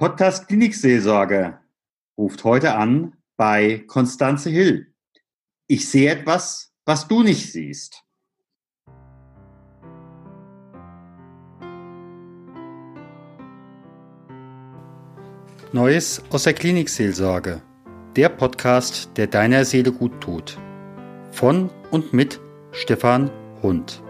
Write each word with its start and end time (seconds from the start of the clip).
Podcast 0.00 0.48
Klinikseelsorge 0.48 1.58
ruft 2.16 2.42
heute 2.44 2.74
an 2.74 3.18
bei 3.36 3.84
Konstanze 3.86 4.48
Hill. 4.48 4.94
Ich 5.66 5.90
sehe 5.90 6.10
etwas, 6.10 6.72
was 6.86 7.06
du 7.06 7.22
nicht 7.22 7.52
siehst. 7.52 8.02
Neues 15.72 16.22
aus 16.30 16.44
der 16.44 16.54
Klinikseelsorge. 16.54 17.60
Der 18.16 18.30
Podcast, 18.30 19.10
der 19.18 19.26
deiner 19.26 19.66
Seele 19.66 19.92
gut 19.92 20.18
tut. 20.22 20.56
Von 21.30 21.68
und 21.90 22.14
mit 22.14 22.40
Stefan 22.72 23.30
Hund. 23.62 24.02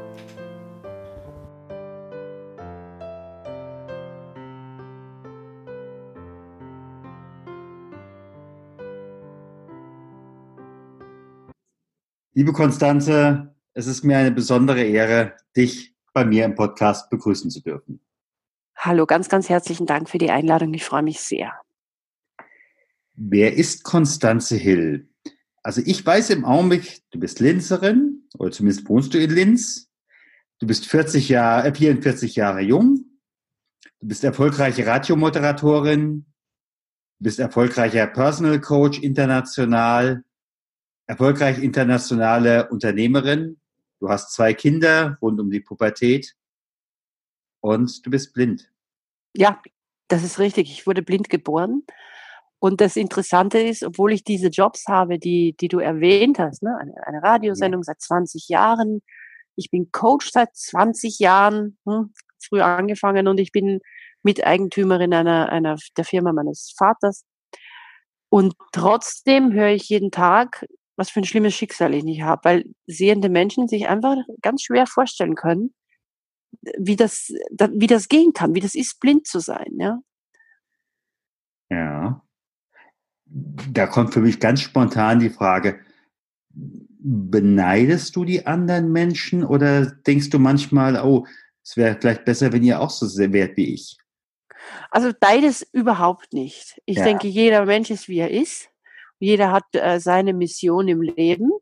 Liebe 12.32 12.52
Konstanze, 12.52 13.56
es 13.74 13.88
ist 13.88 14.04
mir 14.04 14.16
eine 14.16 14.30
besondere 14.30 14.84
Ehre, 14.84 15.36
dich 15.56 15.96
bei 16.12 16.24
mir 16.24 16.44
im 16.44 16.54
Podcast 16.54 17.10
begrüßen 17.10 17.50
zu 17.50 17.60
dürfen. 17.60 18.00
Hallo, 18.76 19.04
ganz, 19.04 19.28
ganz 19.28 19.48
herzlichen 19.48 19.84
Dank 19.84 20.08
für 20.08 20.18
die 20.18 20.30
Einladung. 20.30 20.72
Ich 20.72 20.84
freue 20.84 21.02
mich 21.02 21.18
sehr. 21.18 21.52
Wer 23.14 23.56
ist 23.56 23.82
Konstanze 23.82 24.56
Hill? 24.56 25.08
Also 25.64 25.82
ich 25.84 26.06
weiß 26.06 26.30
im 26.30 26.44
Augenblick, 26.44 27.02
du 27.10 27.18
bist 27.18 27.40
Linzerin, 27.40 28.28
oder 28.38 28.52
zumindest 28.52 28.88
wohnst 28.88 29.12
du 29.12 29.18
in 29.18 29.30
Linz. 29.30 29.90
Du 30.60 30.68
bist 30.68 30.86
40 30.86 31.28
Jahre, 31.30 31.74
44 31.74 32.36
Jahre 32.36 32.60
jung. 32.60 33.06
Du 33.98 34.06
bist 34.06 34.22
erfolgreiche 34.22 34.86
Radiomoderatorin. 34.86 36.26
Du 37.18 37.24
bist 37.24 37.40
erfolgreicher 37.40 38.06
Personal 38.06 38.60
Coach 38.60 39.00
international 39.00 40.22
erfolgreich 41.10 41.58
internationale 41.58 42.68
Unternehmerin. 42.68 43.60
Du 43.98 44.08
hast 44.08 44.32
zwei 44.32 44.54
Kinder 44.54 45.18
rund 45.20 45.40
um 45.40 45.50
die 45.50 45.58
Pubertät 45.58 46.36
und 47.58 48.06
du 48.06 48.10
bist 48.12 48.32
blind. 48.32 48.70
Ja, 49.36 49.60
das 50.06 50.22
ist 50.22 50.38
richtig. 50.38 50.70
Ich 50.70 50.86
wurde 50.86 51.02
blind 51.02 51.28
geboren. 51.28 51.82
Und 52.60 52.80
das 52.80 52.94
Interessante 52.94 53.58
ist, 53.58 53.82
obwohl 53.82 54.12
ich 54.12 54.22
diese 54.22 54.48
Jobs 54.50 54.84
habe, 54.86 55.18
die, 55.18 55.56
die 55.60 55.66
du 55.66 55.80
erwähnt 55.80 56.38
hast, 56.38 56.62
ne? 56.62 56.76
eine, 56.78 56.94
eine 57.04 57.20
Radiosendung 57.24 57.80
ja. 57.80 57.86
seit 57.86 58.00
20 58.00 58.48
Jahren, 58.48 59.02
ich 59.56 59.68
bin 59.68 59.90
Coach 59.90 60.30
seit 60.30 60.54
20 60.54 61.18
Jahren, 61.18 61.76
hm, 61.86 62.12
früh 62.38 62.60
angefangen 62.60 63.26
und 63.26 63.40
ich 63.40 63.50
bin 63.50 63.80
Miteigentümerin 64.22 65.12
einer, 65.12 65.48
einer 65.48 65.76
der 65.96 66.04
Firma 66.04 66.32
meines 66.32 66.72
Vaters. 66.78 67.24
Und 68.28 68.54
trotzdem 68.70 69.52
höre 69.52 69.70
ich 69.70 69.88
jeden 69.88 70.12
Tag 70.12 70.64
was 71.00 71.08
für 71.08 71.20
ein 71.20 71.24
schlimmes 71.24 71.54
Schicksal 71.54 71.94
ich 71.94 72.04
nicht 72.04 72.20
habe, 72.20 72.44
weil 72.44 72.64
sehende 72.86 73.30
Menschen 73.30 73.68
sich 73.68 73.88
einfach 73.88 74.16
ganz 74.42 74.62
schwer 74.62 74.86
vorstellen 74.86 75.34
können, 75.34 75.72
wie 76.78 76.94
das, 76.94 77.32
wie 77.72 77.86
das 77.86 78.08
gehen 78.08 78.34
kann, 78.34 78.54
wie 78.54 78.60
das 78.60 78.74
ist, 78.74 79.00
blind 79.00 79.26
zu 79.26 79.40
sein, 79.40 79.72
ja. 79.78 79.98
Ja. 81.70 82.22
Da 83.24 83.86
kommt 83.86 84.12
für 84.12 84.20
mich 84.20 84.40
ganz 84.40 84.60
spontan 84.60 85.20
die 85.20 85.30
Frage, 85.30 85.80
beneidest 86.50 88.14
du 88.14 88.26
die 88.26 88.46
anderen 88.46 88.92
Menschen 88.92 89.42
oder 89.42 89.86
denkst 89.86 90.28
du 90.28 90.38
manchmal, 90.38 91.02
oh, 91.02 91.26
es 91.62 91.78
wäre 91.78 91.96
vielleicht 91.98 92.26
besser, 92.26 92.52
wenn 92.52 92.62
ihr 92.62 92.78
auch 92.78 92.90
so 92.90 93.06
wärt 93.32 93.56
wie 93.56 93.72
ich? 93.72 93.96
Also 94.90 95.12
beides 95.18 95.66
überhaupt 95.72 96.34
nicht. 96.34 96.78
Ich 96.84 96.98
ja. 96.98 97.04
denke, 97.04 97.26
jeder 97.26 97.64
Mensch 97.64 97.90
ist, 97.90 98.06
wie 98.08 98.18
er 98.18 98.30
ist. 98.30 98.69
Jeder 99.20 99.52
hat 99.52 99.64
äh, 99.72 100.00
seine 100.00 100.34
Mission 100.34 100.88
im 100.88 101.02
Leben. 101.02 101.52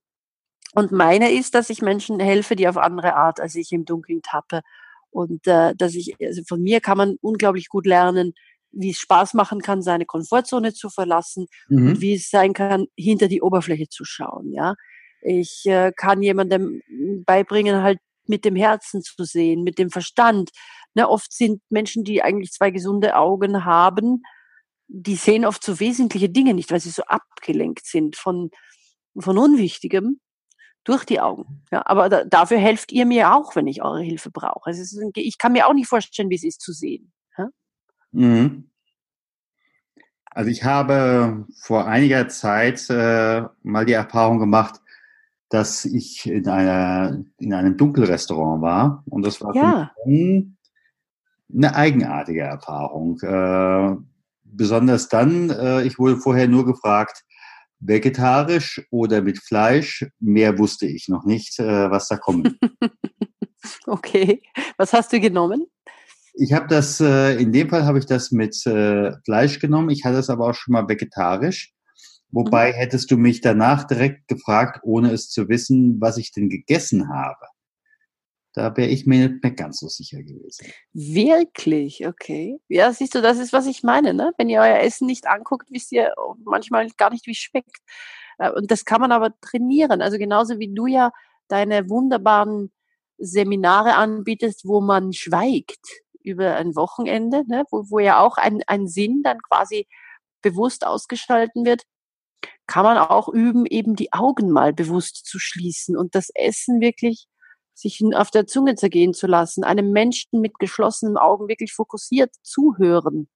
Und 0.75 0.93
meine 0.93 1.33
ist, 1.33 1.55
dass 1.55 1.71
ich 1.71 1.83
Menschen 1.83 2.21
helfe, 2.21 2.57
die 2.57 2.69
auf 2.69 2.77
andere 2.77 3.15
Art 3.15 3.41
als 3.41 3.55
ich 3.55 3.73
im 3.73 3.85
Dunkeln 3.85 4.23
tappe. 4.23 4.63
Und 5.11 5.47
äh, 5.47 5.75
dass 5.77 5.95
ich, 5.95 6.15
also 6.23 6.43
von 6.47 6.63
mir 6.63 6.81
kann 6.81 6.97
man 6.97 7.17
unglaublich 7.21 7.69
gut 7.69 7.87
lernen, 7.87 8.33
wie 8.71 8.91
es 8.91 8.99
Spaß 8.99 9.35
machen 9.35 9.61
kann, 9.61 9.83
seine 9.83 10.07
Komfortzone 10.07 10.73
zu 10.73 10.89
verlassen 10.89 11.47
mhm. 11.69 11.89
und 11.89 12.01
wie 12.01 12.15
es 12.15 12.31
sein 12.31 12.53
kann, 12.53 12.87
hinter 12.97 13.29
die 13.29 13.43
Oberfläche 13.43 13.89
zu 13.89 14.05
schauen. 14.05 14.53
Ja, 14.53 14.75
ich 15.23 15.65
äh, 15.67 15.93
kann 15.97 16.23
jemandem 16.23 16.81
beibringen, 17.27 17.83
halt 17.83 17.99
mit 18.27 18.45
dem 18.45 18.57
Herzen 18.57 19.03
zu 19.03 19.25
sehen, 19.25 19.65
mit 19.65 19.79
dem 19.79 19.91
Verstand. 19.91 20.51
Ne, 20.95 21.09
oft 21.09 21.33
sind 21.33 21.63
Menschen, 21.71 22.05
die 22.05 22.23
eigentlich 22.23 22.53
zwei 22.53 22.71
gesunde 22.71 23.17
Augen 23.17 23.65
haben, 23.65 24.23
die 24.89 25.17
sehen 25.17 25.45
oft 25.45 25.63
so 25.63 25.79
wesentliche 25.81 26.31
Dinge 26.31 26.55
nicht, 26.55 26.71
weil 26.73 26.81
sie 26.81 26.91
so 26.91 27.03
abgelenkt 27.05 27.87
sind 27.87 28.17
von, 28.17 28.51
von 29.19 29.39
Unwichtigem 29.39 30.19
durch 30.85 31.05
die 31.05 31.21
Augen. 31.21 31.63
Ja, 31.71 31.83
aber 31.85 32.09
da, 32.09 32.25
dafür 32.25 32.59
helft 32.59 32.91
ihr 32.93 33.05
mir 33.05 33.35
auch, 33.35 33.55
wenn 33.55 33.67
ich 33.67 33.83
eure 33.83 34.01
Hilfe 34.01 34.31
brauche. 34.31 34.67
Also 34.67 34.81
ist, 34.81 34.99
ich 35.15 35.39
kann 35.39 35.53
mir 35.53 35.67
auch 35.67 35.75
nicht 35.75 35.89
vorstellen, 35.89 36.31
wie 36.31 36.37
es 36.37 36.45
ist 36.45 36.63
zu 36.63 36.73
sehen. 36.73 37.13
Ja? 37.37 37.49
Mhm. 38.13 38.71
Also 40.31 40.51
ich 40.51 40.65
habe 40.65 41.47
vor 41.61 41.87
einiger 41.87 42.29
Zeit 42.29 42.89
äh, 42.91 43.43
mal 43.63 43.85
die 43.85 43.93
Erfahrung 43.93 44.39
gemacht, 44.39 44.81
dass 45.51 45.85
ich 45.85 46.27
in 46.27 46.49
einer 46.49 47.25
in 47.39 47.53
einem 47.55 47.77
Dunkelrestaurant 47.77 48.63
war 48.63 49.03
und 49.07 49.27
das 49.27 49.41
war 49.41 49.55
ja. 49.55 49.91
eine 50.07 51.75
eigenartige 51.75 52.43
Erfahrung. 52.43 53.19
Äh, 53.21 53.97
besonders 54.53 55.09
dann, 55.09 55.51
äh, 55.51 55.83
ich 55.83 55.99
wurde 55.99 56.17
vorher 56.17 56.49
nur 56.49 56.65
gefragt, 56.65 57.25
vegetarisch 57.81 58.83
oder 58.91 59.23
mit 59.23 59.39
Fleisch. 59.39 60.07
Mehr 60.21 60.59
wusste 60.59 60.87
ich 60.87 61.09
noch 61.09 61.25
nicht, 61.25 61.59
äh, 61.59 61.91
was 61.91 62.09
da 62.09 62.17
kommt. 62.17 62.57
okay, 63.87 64.43
was 64.77 64.93
hast 64.93 65.13
du 65.13 65.21
genommen? 65.21 65.67
Ich 66.35 66.53
habe 66.53 66.69
das, 66.69 67.01
äh, 67.01 67.35
in 67.35 67.53
dem 67.53 67.69
Fall 67.69 67.85
habe 67.85 67.99
ich 67.99 68.07
das 68.07 68.31
mit 68.31 68.65
äh, 68.67 69.13
Fleisch 69.25 69.59
genommen. 69.59 69.91
Ich 69.91 70.05
hatte 70.05 70.19
es 70.19 70.31
aber 70.31 70.49
auch 70.49 70.55
schon 70.55 70.73
mal 70.73 70.89
vegetarisch. 70.89 71.73
Wobei 72.31 72.73
mhm. 72.73 72.77
hättest 72.77 73.11
du 73.11 73.17
mich 73.17 73.41
danach 73.41 73.85
direkt 73.85 74.29
gefragt, 74.29 74.81
ohne 74.83 75.11
es 75.13 75.31
zu 75.31 75.49
wissen, 75.49 76.01
was 76.01 76.19
ich 76.19 76.33
denn 76.33 76.49
gegessen 76.49 77.09
habe. 77.09 77.47
Da 78.55 78.77
wäre 78.77 78.89
ich 78.89 79.07
mir 79.07 79.29
nicht 79.29 79.43
mehr 79.43 79.53
ganz 79.53 79.81
so 79.81 79.89
sicher 79.89 80.23
gewesen. 80.23 80.67
Wirklich? 80.93 82.07
Okay. 82.07 82.59
Ja, 82.69 82.93
siehst 82.93 83.15
du, 83.15 83.23
das 83.23 83.39
ist, 83.39 83.53
was 83.53 83.67
ich 83.67 83.83
meine. 83.83 84.15
Ne? 84.15 84.33
Wenn 84.39 84.49
ihr 84.49 84.61
euer 84.61 84.81
Essen 84.81 85.07
nicht 85.07 85.27
anguckt, 85.27 85.69
wisst 85.71 85.93
ihr 85.93 86.13
manchmal 86.45 86.89
gar 86.97 87.11
nicht, 87.11 87.27
wie 87.27 87.33
es 87.33 87.39
schmeckt. 87.39 87.77
Äh, 88.39 88.51
und 88.51 88.71
das 88.71 88.85
kann 88.85 89.01
man 89.01 89.13
aber 89.13 89.39
trainieren. 89.41 90.03
Also 90.03 90.19
genauso 90.19 90.59
wie 90.59 90.73
du 90.73 90.87
ja 90.87 91.13
deine 91.49 91.89
wunderbaren 91.89 92.73
Seminare 93.19 93.95
anbietest, 93.95 94.65
wo 94.65 94.81
man 94.81 95.13
schweigt 95.13 96.03
über 96.23 96.57
ein 96.57 96.75
Wochenende, 96.77 97.45
ne? 97.47 97.65
wo, 97.71 97.85
wo 97.91 97.99
ja 97.99 98.21
auch 98.21 98.39
ein, 98.39 98.63
ein 98.67 98.87
Sinn 98.87 99.23
dann 99.23 99.41
quasi 99.43 99.87
bewusst 100.43 100.87
ausgeschalten 100.87 101.65
wird, 101.65 101.83
kann 102.67 102.85
man 102.85 102.99
auch 102.99 103.29
üben, 103.29 103.67
eben 103.67 103.97
die 103.97 104.13
Augen 104.13 104.51
mal 104.51 104.73
bewusst 104.73 105.27
zu 105.27 105.39
schließen 105.39 105.97
und 105.97 106.15
das 106.15 106.31
Essen 106.35 106.81
wirklich 106.81 107.27
sich 107.79 108.03
auf 108.15 108.31
der 108.31 108.47
Zunge 108.47 108.75
zergehen 108.75 109.15
zu 109.15 109.27
lassen, 109.27 109.65
einem 109.65 109.93
Menschen 109.93 110.41
mit 110.41 110.59
geschlossenen 110.59 111.17
Augen 111.17 111.49
wirklich 111.49 111.73
fokussiert 111.73 112.35
zuhören. 112.43 113.29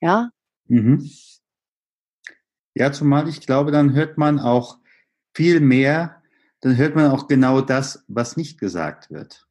Ja. 0.00 0.30
Mhm. 0.66 1.10
Ja, 2.74 2.92
zumal 2.92 3.28
ich 3.28 3.40
glaube, 3.40 3.70
dann 3.70 3.92
hört 3.94 4.18
man 4.18 4.38
auch 4.38 4.78
viel 5.34 5.60
mehr, 5.60 6.22
dann 6.60 6.76
hört 6.76 6.94
man 6.94 7.10
auch 7.10 7.28
genau 7.28 7.60
das, 7.60 8.04
was 8.08 8.36
nicht 8.36 8.58
gesagt 8.58 9.10
wird. 9.10 9.46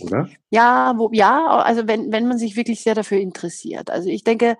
Oder? 0.00 0.28
Ja, 0.50 0.94
wo, 0.96 1.10
ja, 1.12 1.46
also 1.58 1.86
wenn, 1.86 2.12
wenn 2.12 2.28
man 2.28 2.38
sich 2.38 2.56
wirklich 2.56 2.82
sehr 2.82 2.94
dafür 2.94 3.18
interessiert. 3.18 3.90
Also 3.90 4.08
ich 4.08 4.24
denke, 4.24 4.58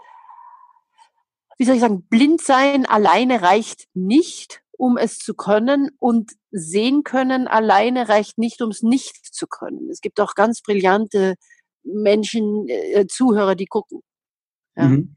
wie 1.58 1.64
soll 1.64 1.74
ich 1.74 1.80
sagen, 1.80 2.02
blind 2.02 2.40
sein 2.40 2.86
alleine 2.86 3.42
reicht 3.42 3.88
nicht, 3.94 4.62
um 4.78 4.96
es 4.96 5.18
zu 5.18 5.34
können 5.34 5.90
und 5.98 6.32
sehen 6.50 7.02
können 7.02 7.46
alleine 7.46 8.08
reicht 8.08 8.38
nicht, 8.38 8.62
um 8.62 8.70
es 8.70 8.82
nicht 8.82 9.34
zu 9.34 9.46
können. 9.46 9.90
Es 9.90 10.00
gibt 10.00 10.20
auch 10.20 10.34
ganz 10.34 10.62
brillante 10.62 11.34
Menschen, 11.82 12.66
äh, 12.68 13.06
Zuhörer, 13.06 13.54
die 13.54 13.66
gucken. 13.66 14.00
Ja. 14.76 14.88
Mhm. 14.88 15.16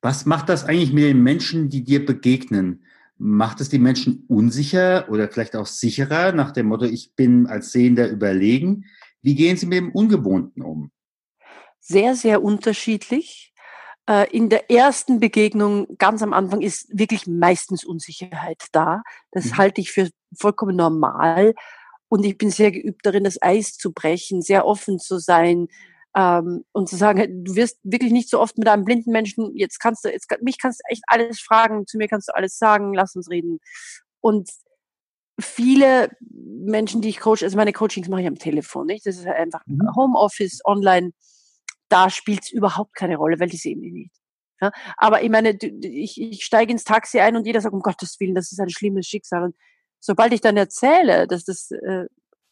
Was 0.00 0.24
macht 0.24 0.48
das 0.48 0.64
eigentlich 0.64 0.92
mit 0.92 1.04
den 1.04 1.22
Menschen, 1.22 1.68
die 1.68 1.84
dir 1.84 2.04
begegnen? 2.04 2.84
Macht 3.18 3.60
es 3.60 3.68
die 3.68 3.78
Menschen 3.78 4.24
unsicher 4.28 5.06
oder 5.10 5.28
vielleicht 5.28 5.54
auch 5.54 5.66
sicherer 5.66 6.32
nach 6.32 6.52
dem 6.52 6.66
Motto, 6.66 6.86
ich 6.86 7.14
bin 7.14 7.46
als 7.46 7.72
Sehender 7.72 8.08
überlegen? 8.08 8.86
Wie 9.20 9.34
gehen 9.34 9.58
sie 9.58 9.66
mit 9.66 9.78
dem 9.78 9.92
Ungewohnten 9.92 10.62
um? 10.62 10.90
Sehr, 11.80 12.14
sehr 12.14 12.42
unterschiedlich. 12.42 13.49
Äh, 14.10 14.28
in 14.36 14.48
der 14.48 14.70
ersten 14.70 15.20
Begegnung 15.20 15.86
ganz 15.98 16.22
am 16.22 16.32
Anfang 16.32 16.60
ist 16.60 16.88
wirklich 16.90 17.26
meistens 17.28 17.84
Unsicherheit 17.84 18.64
da. 18.72 19.02
Das 19.30 19.46
mhm. 19.46 19.56
halte 19.58 19.80
ich 19.80 19.92
für 19.92 20.10
vollkommen 20.36 20.74
normal. 20.76 21.54
Und 22.08 22.24
ich 22.24 22.36
bin 22.36 22.50
sehr 22.50 22.72
geübt 22.72 23.06
darin, 23.06 23.22
das 23.22 23.40
Eis 23.40 23.76
zu 23.76 23.92
brechen, 23.92 24.42
sehr 24.42 24.66
offen 24.66 24.98
zu 24.98 25.18
sein, 25.18 25.68
Ähm, 26.16 26.64
und 26.72 26.88
zu 26.88 26.96
sagen, 26.96 27.44
du 27.44 27.54
wirst 27.54 27.78
wirklich 27.84 28.10
nicht 28.10 28.28
so 28.28 28.40
oft 28.40 28.58
mit 28.58 28.66
einem 28.66 28.84
blinden 28.84 29.12
Menschen, 29.12 29.54
jetzt 29.54 29.78
kannst 29.78 30.04
du, 30.04 30.08
jetzt, 30.10 30.26
mich 30.42 30.58
kannst 30.58 30.80
du 30.80 30.90
echt 30.90 31.04
alles 31.06 31.38
fragen, 31.40 31.86
zu 31.86 31.98
mir 31.98 32.08
kannst 32.08 32.26
du 32.26 32.34
alles 32.34 32.58
sagen, 32.58 32.94
lass 32.94 33.14
uns 33.14 33.30
reden. 33.30 33.60
Und 34.20 34.50
viele 35.38 36.10
Menschen, 36.20 37.00
die 37.00 37.10
ich 37.10 37.20
coach, 37.20 37.44
also 37.44 37.56
meine 37.56 37.72
Coachings 37.72 38.08
mache 38.08 38.22
ich 38.22 38.26
am 38.26 38.38
Telefon, 38.38 38.86
nicht? 38.86 39.06
Das 39.06 39.18
ist 39.18 39.26
halt 39.26 39.38
einfach 39.38 39.62
mhm. 39.66 39.94
Homeoffice, 39.94 40.58
online, 40.64 41.12
da 41.90 42.08
spielt 42.08 42.44
es 42.44 42.50
überhaupt 42.50 42.94
keine 42.94 43.16
Rolle, 43.16 43.38
weil 43.38 43.48
die 43.48 43.56
sehen 43.56 43.80
mich 43.80 43.92
nicht. 43.92 44.14
Ja? 44.60 44.70
Aber 44.96 45.22
ich 45.22 45.30
meine, 45.30 45.58
ich, 45.82 46.20
ich 46.20 46.44
steige 46.44 46.72
ins 46.72 46.84
Taxi 46.84 47.20
ein 47.20 47.36
und 47.36 47.46
jeder 47.46 47.60
sagt, 47.60 47.74
um 47.74 47.80
Gottes 47.80 48.18
Willen, 48.20 48.34
das 48.34 48.52
ist 48.52 48.60
ein 48.60 48.70
schlimmes 48.70 49.06
Schicksal. 49.06 49.44
Und 49.44 49.56
sobald 50.00 50.32
ich 50.32 50.40
dann 50.40 50.56
erzähle, 50.56 51.26
dass 51.26 51.44
das 51.44 51.70
äh, 51.70 52.06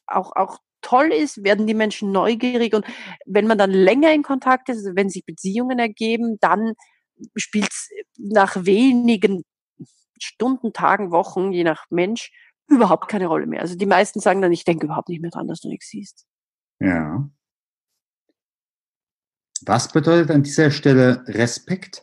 auch, 0.06 0.32
auch 0.37 0.58
toll 0.81 1.12
ist, 1.12 1.44
werden 1.44 1.67
die 1.67 1.75
Menschen 1.75 2.12
neugierig. 2.12 2.75
Und 2.75 2.87
wenn 3.26 3.46
man 3.46 3.58
dann 3.58 3.70
länger 3.70 4.12
in 4.12 4.23
Kontakt 4.23 4.69
ist, 4.69 4.79
also 4.79 4.96
wenn 4.96 5.11
sich 5.11 5.25
Beziehungen 5.25 5.79
ergeben, 5.79 6.38
dann 6.40 6.75
spielt 7.37 7.70
es 7.70 7.90
nach 8.17 8.64
wenigen 8.64 9.44
Stunden, 10.20 10.73
Tagen, 10.73 11.11
Wochen, 11.11 11.52
je 11.52 11.64
nach 11.64 11.85
Mensch, 11.90 12.32
überhaupt 12.69 13.08
keine 13.08 13.26
Rolle 13.26 13.46
mehr. 13.46 13.61
Also 13.61 13.76
die 13.76 13.87
meisten 13.87 14.20
sagen 14.20 14.43
dann, 14.43 14.52
ich 14.52 14.64
denke 14.64 14.87
überhaupt 14.87 15.08
nicht 15.08 15.23
mehr 15.23 15.31
dran, 15.31 15.49
dass 15.49 15.61
du 15.61 15.69
nichts 15.69 15.88
siehst. 15.88 16.26
Ja. 16.81 17.29
Was 19.69 19.93
bedeutet 19.93 20.31
an 20.31 20.43
dieser 20.43 20.70
Stelle 20.70 21.23
Respekt? 21.26 22.03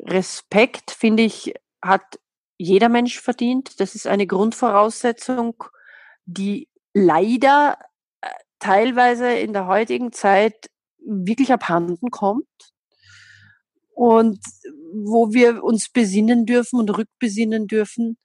Respekt, 0.00 0.90
finde 0.90 1.22
ich, 1.22 1.54
hat 1.80 2.18
jeder 2.56 2.88
Mensch 2.88 3.20
verdient. 3.20 3.78
Das 3.78 3.94
ist 3.94 4.08
eine 4.08 4.26
Grundvoraussetzung, 4.26 5.62
die 6.24 6.68
leider 6.92 7.78
äh, 8.20 8.30
teilweise 8.58 9.32
in 9.32 9.52
der 9.52 9.68
heutigen 9.68 10.10
Zeit 10.10 10.70
wirklich 10.98 11.52
abhanden 11.52 12.10
kommt 12.10 12.48
und 13.94 14.40
wo 14.92 15.32
wir 15.32 15.62
uns 15.62 15.88
besinnen 15.88 16.46
dürfen 16.46 16.80
und 16.80 16.90
rückbesinnen 16.90 17.68
dürfen, 17.68 18.18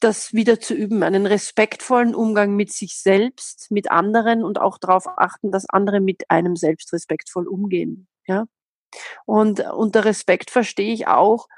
das 0.00 0.32
wieder 0.32 0.60
zu 0.60 0.74
üben, 0.74 1.02
einen 1.02 1.26
respektvollen 1.26 2.14
Umgang 2.14 2.56
mit 2.56 2.72
sich 2.72 2.98
selbst, 2.98 3.70
mit 3.70 3.90
anderen 3.90 4.42
und 4.42 4.58
auch 4.58 4.78
darauf 4.78 5.06
achten, 5.06 5.52
dass 5.52 5.68
andere 5.68 6.00
mit 6.00 6.30
einem 6.30 6.56
selbst 6.56 6.92
respektvoll 6.92 7.46
umgehen. 7.46 8.08
Ja? 8.26 8.46
Und 9.26 9.60
unter 9.60 10.04
Respekt 10.04 10.50
verstehe 10.50 10.92
ich 10.92 11.06
auch, 11.06 11.48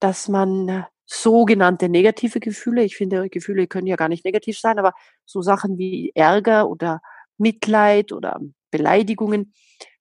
dass 0.00 0.28
man 0.28 0.86
sogenannte 1.06 1.88
negative 1.88 2.38
Gefühle, 2.40 2.84
ich 2.84 2.96
finde, 2.96 3.30
Gefühle 3.30 3.66
können 3.66 3.86
ja 3.86 3.96
gar 3.96 4.08
nicht 4.08 4.24
negativ 4.24 4.58
sein, 4.58 4.78
aber 4.78 4.92
so 5.24 5.40
Sachen 5.40 5.78
wie 5.78 6.12
Ärger 6.14 6.68
oder 6.68 7.00
Mitleid 7.38 8.12
oder 8.12 8.40
Beleidigungen, 8.70 9.54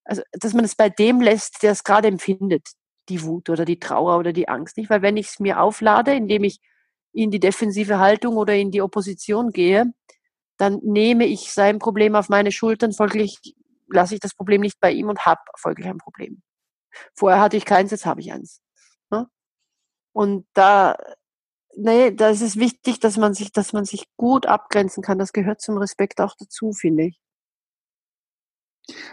also 0.03 0.21
dass 0.33 0.53
man 0.53 0.65
es 0.65 0.75
bei 0.75 0.89
dem 0.89 1.21
lässt, 1.21 1.63
der 1.63 1.71
es 1.71 1.83
gerade 1.83 2.09
empfindet, 2.09 2.67
die 3.09 3.23
Wut 3.23 3.49
oder 3.49 3.63
die 3.63 3.79
Trauer 3.79 4.17
oder 4.17 4.33
die 4.33 4.49
Angst, 4.49 4.75
nicht? 4.75 4.89
Weil 4.89 5.01
wenn 5.01 5.15
ich 5.15 5.27
es 5.27 5.39
mir 5.39 5.61
auflade, 5.61 6.13
indem 6.13 6.43
ich 6.43 6.59
in 7.17 7.31
die 7.31 7.39
defensive 7.39 7.97
Haltung 7.97 8.37
oder 8.37 8.53
in 8.53 8.69
die 8.69 8.81
Opposition 8.81 9.51
gehe, 9.51 9.91
dann 10.57 10.79
nehme 10.83 11.25
ich 11.25 11.51
sein 11.51 11.79
Problem 11.79 12.15
auf 12.15 12.29
meine 12.29 12.51
Schultern, 12.51 12.93
folglich 12.93 13.55
lasse 13.89 14.15
ich 14.15 14.19
das 14.19 14.35
Problem 14.35 14.61
nicht 14.61 14.79
bei 14.79 14.91
ihm 14.91 15.09
und 15.09 15.25
habe 15.25 15.41
folglich 15.57 15.87
ein 15.87 15.97
Problem. 15.97 16.41
Vorher 17.15 17.41
hatte 17.41 17.57
ich 17.57 17.65
keins, 17.65 17.91
jetzt 17.91 18.05
habe 18.05 18.21
ich 18.21 18.31
eins. 18.31 18.61
Ne? 19.09 19.27
Und 20.13 20.45
da, 20.53 20.97
nee, 21.75 22.11
da 22.11 22.29
ist 22.29 22.41
es 22.41 22.57
wichtig, 22.57 22.99
dass 22.99 23.17
man 23.17 23.33
sich, 23.33 23.51
dass 23.51 23.73
man 23.73 23.85
sich 23.85 24.05
gut 24.15 24.45
abgrenzen 24.45 25.01
kann. 25.01 25.17
Das 25.17 25.33
gehört 25.33 25.61
zum 25.61 25.77
Respekt 25.77 26.21
auch 26.21 26.35
dazu, 26.37 26.71
finde 26.71 27.05
ich. 27.05 27.19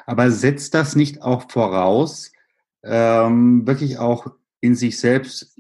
Aber 0.05 0.31
setzt 0.31 0.75
das 0.75 0.95
nicht 0.95 1.23
auch 1.23 1.51
voraus, 1.51 2.33
ähm, 2.83 3.67
wirklich 3.67 3.99
auch 3.99 4.27
in 4.61 4.75
sich 4.75 4.99
selbst 5.01 5.57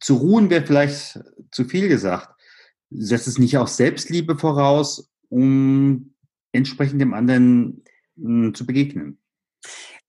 zu 0.00 0.16
ruhen 0.16 0.50
wäre 0.50 0.66
vielleicht 0.66 1.20
zu 1.50 1.64
viel 1.64 1.88
gesagt. 1.88 2.40
Setzt 2.90 3.26
es 3.26 3.38
nicht 3.38 3.58
auch 3.58 3.68
Selbstliebe 3.68 4.36
voraus, 4.36 5.10
um 5.28 6.14
entsprechend 6.52 7.00
dem 7.00 7.14
anderen 7.14 7.84
hm, 8.16 8.54
zu 8.54 8.66
begegnen? 8.66 9.18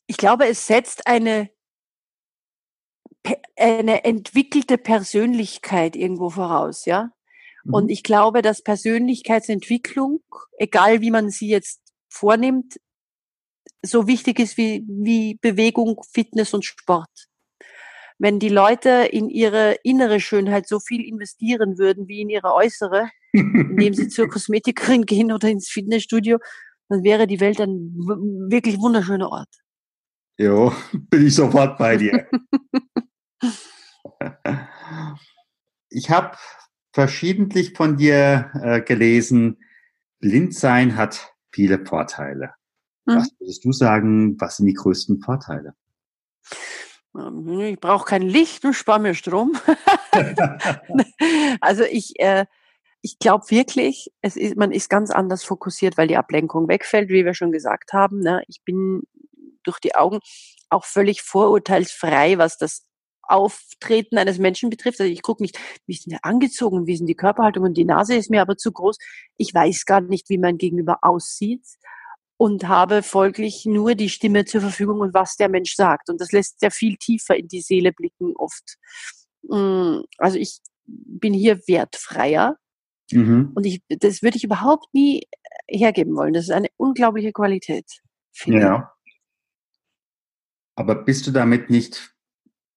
Ich 0.07 0.17
glaube, 0.17 0.47
es 0.47 0.67
setzt 0.67 1.07
eine, 1.07 1.49
eine 3.57 4.03
entwickelte 4.03 4.77
Persönlichkeit 4.77 5.95
irgendwo 5.95 6.29
voraus, 6.29 6.85
ja. 6.85 7.11
Mhm. 7.63 7.73
Und 7.73 7.89
ich 7.89 8.03
glaube, 8.03 8.41
dass 8.41 8.61
Persönlichkeitsentwicklung, 8.61 10.21
egal 10.59 11.01
wie 11.01 11.11
man 11.11 11.29
sie 11.29 11.47
jetzt 11.47 11.81
vornimmt, 12.09 12.79
so 13.81 14.07
wichtig 14.07 14.39
ist 14.39 14.57
wie, 14.57 14.83
wie 14.87 15.35
Bewegung, 15.35 16.01
Fitness 16.11 16.53
und 16.53 16.65
Sport 16.65 17.09
wenn 18.17 18.39
die 18.39 18.49
Leute 18.49 19.09
in 19.11 19.29
ihre 19.29 19.77
innere 19.83 20.19
Schönheit 20.19 20.67
so 20.67 20.79
viel 20.79 21.05
investieren 21.05 21.77
würden 21.77 22.07
wie 22.07 22.21
in 22.21 22.29
ihre 22.29 22.53
äußere, 22.53 23.09
indem 23.33 23.93
sie 23.93 24.07
zur 24.07 24.27
Kosmetikerin 24.29 25.05
gehen 25.05 25.31
oder 25.31 25.49
ins 25.49 25.69
Fitnessstudio, 25.69 26.39
dann 26.89 27.03
wäre 27.03 27.27
die 27.27 27.39
Welt 27.39 27.59
ein 27.59 27.93
wirklich 28.49 28.79
wunderschöner 28.79 29.29
Ort. 29.29 29.49
Jo, 30.37 30.73
bin 30.91 31.27
ich 31.27 31.35
sofort 31.35 31.77
bei 31.77 31.97
dir. 31.97 32.27
ich 35.89 36.09
habe 36.09 36.37
verschiedentlich 36.93 37.73
von 37.75 37.97
dir 37.97 38.51
äh, 38.61 38.81
gelesen, 38.81 39.57
Blindsein 40.19 40.95
hat 40.95 41.33
viele 41.51 41.85
Vorteile. 41.85 42.53
Mhm. 43.05 43.15
Was 43.15 43.29
würdest 43.39 43.65
du 43.65 43.71
sagen, 43.71 44.39
was 44.39 44.57
sind 44.57 44.67
die 44.67 44.73
größten 44.73 45.21
Vorteile? 45.21 45.75
Ähm, 47.17 47.59
ich 47.61 47.79
brauche 47.79 48.05
kein 48.05 48.21
Licht 48.21 48.65
und 48.65 48.73
spare 48.73 48.99
mir 48.99 49.13
Strom. 49.13 49.57
also 51.61 51.83
ich, 51.83 52.19
äh, 52.19 52.45
ich 53.01 53.19
glaube 53.19 53.45
wirklich, 53.49 54.11
es 54.21 54.35
ist, 54.35 54.57
man 54.57 54.71
ist 54.71 54.89
ganz 54.89 55.11
anders 55.11 55.43
fokussiert, 55.43 55.97
weil 55.97 56.07
die 56.07 56.17
Ablenkung 56.17 56.67
wegfällt, 56.67 57.09
wie 57.09 57.25
wir 57.25 57.33
schon 57.33 57.51
gesagt 57.51 57.93
haben. 57.93 58.19
Ne? 58.19 58.43
Ich 58.47 58.63
bin 58.63 59.03
durch 59.63 59.79
die 59.79 59.95
Augen 59.95 60.19
auch 60.69 60.85
völlig 60.85 61.21
vorurteilsfrei, 61.21 62.37
was 62.37 62.57
das 62.57 62.85
Auftreten 63.27 64.17
eines 64.17 64.37
Menschen 64.37 64.69
betrifft. 64.69 64.99
Also 64.99 65.11
ich 65.11 65.21
gucke 65.21 65.41
nicht, 65.41 65.57
wie 65.87 65.95
sind 65.95 66.13
die 66.13 66.23
angezogen, 66.23 66.85
wie 66.85 66.97
sind 66.97 67.07
die 67.07 67.15
Körperhaltung 67.15 67.63
und 67.63 67.75
die 67.75 67.85
Nase 67.85 68.15
ist 68.15 68.29
mir 68.29 68.41
aber 68.41 68.57
zu 68.57 68.71
groß. 68.71 68.97
Ich 69.37 69.53
weiß 69.53 69.85
gar 69.85 70.01
nicht, 70.01 70.29
wie 70.29 70.37
mein 70.37 70.57
Gegenüber 70.57 70.99
aussieht 71.01 71.65
und 72.37 72.67
habe 72.67 73.03
folglich 73.03 73.65
nur 73.65 73.95
die 73.95 74.09
Stimme 74.09 74.45
zur 74.45 74.61
Verfügung 74.61 74.99
und 74.99 75.13
was 75.13 75.35
der 75.35 75.49
Mensch 75.49 75.75
sagt. 75.75 76.09
Und 76.09 76.19
das 76.19 76.31
lässt 76.31 76.59
sehr 76.59 76.71
viel 76.71 76.97
tiefer 76.97 77.35
in 77.35 77.47
die 77.47 77.61
Seele 77.61 77.93
blicken 77.93 78.33
oft. 78.35 78.77
Mm, 79.43 80.01
also 80.17 80.37
ich 80.37 80.59
bin 80.85 81.33
hier 81.33 81.59
wertfreier 81.67 82.57
mhm. 83.11 83.51
und 83.55 83.65
ich, 83.65 83.81
das 83.89 84.21
würde 84.21 84.37
ich 84.37 84.43
überhaupt 84.43 84.93
nie 84.93 85.23
hergeben 85.67 86.15
wollen. 86.15 86.33
Das 86.33 86.45
ist 86.45 86.51
eine 86.51 86.67
unglaubliche 86.77 87.31
Qualität. 87.31 87.85
Ja. 88.45 88.91
Aber 90.75 90.95
bist 90.95 91.25
du 91.25 91.31
damit 91.31 91.69
nicht 91.69 92.13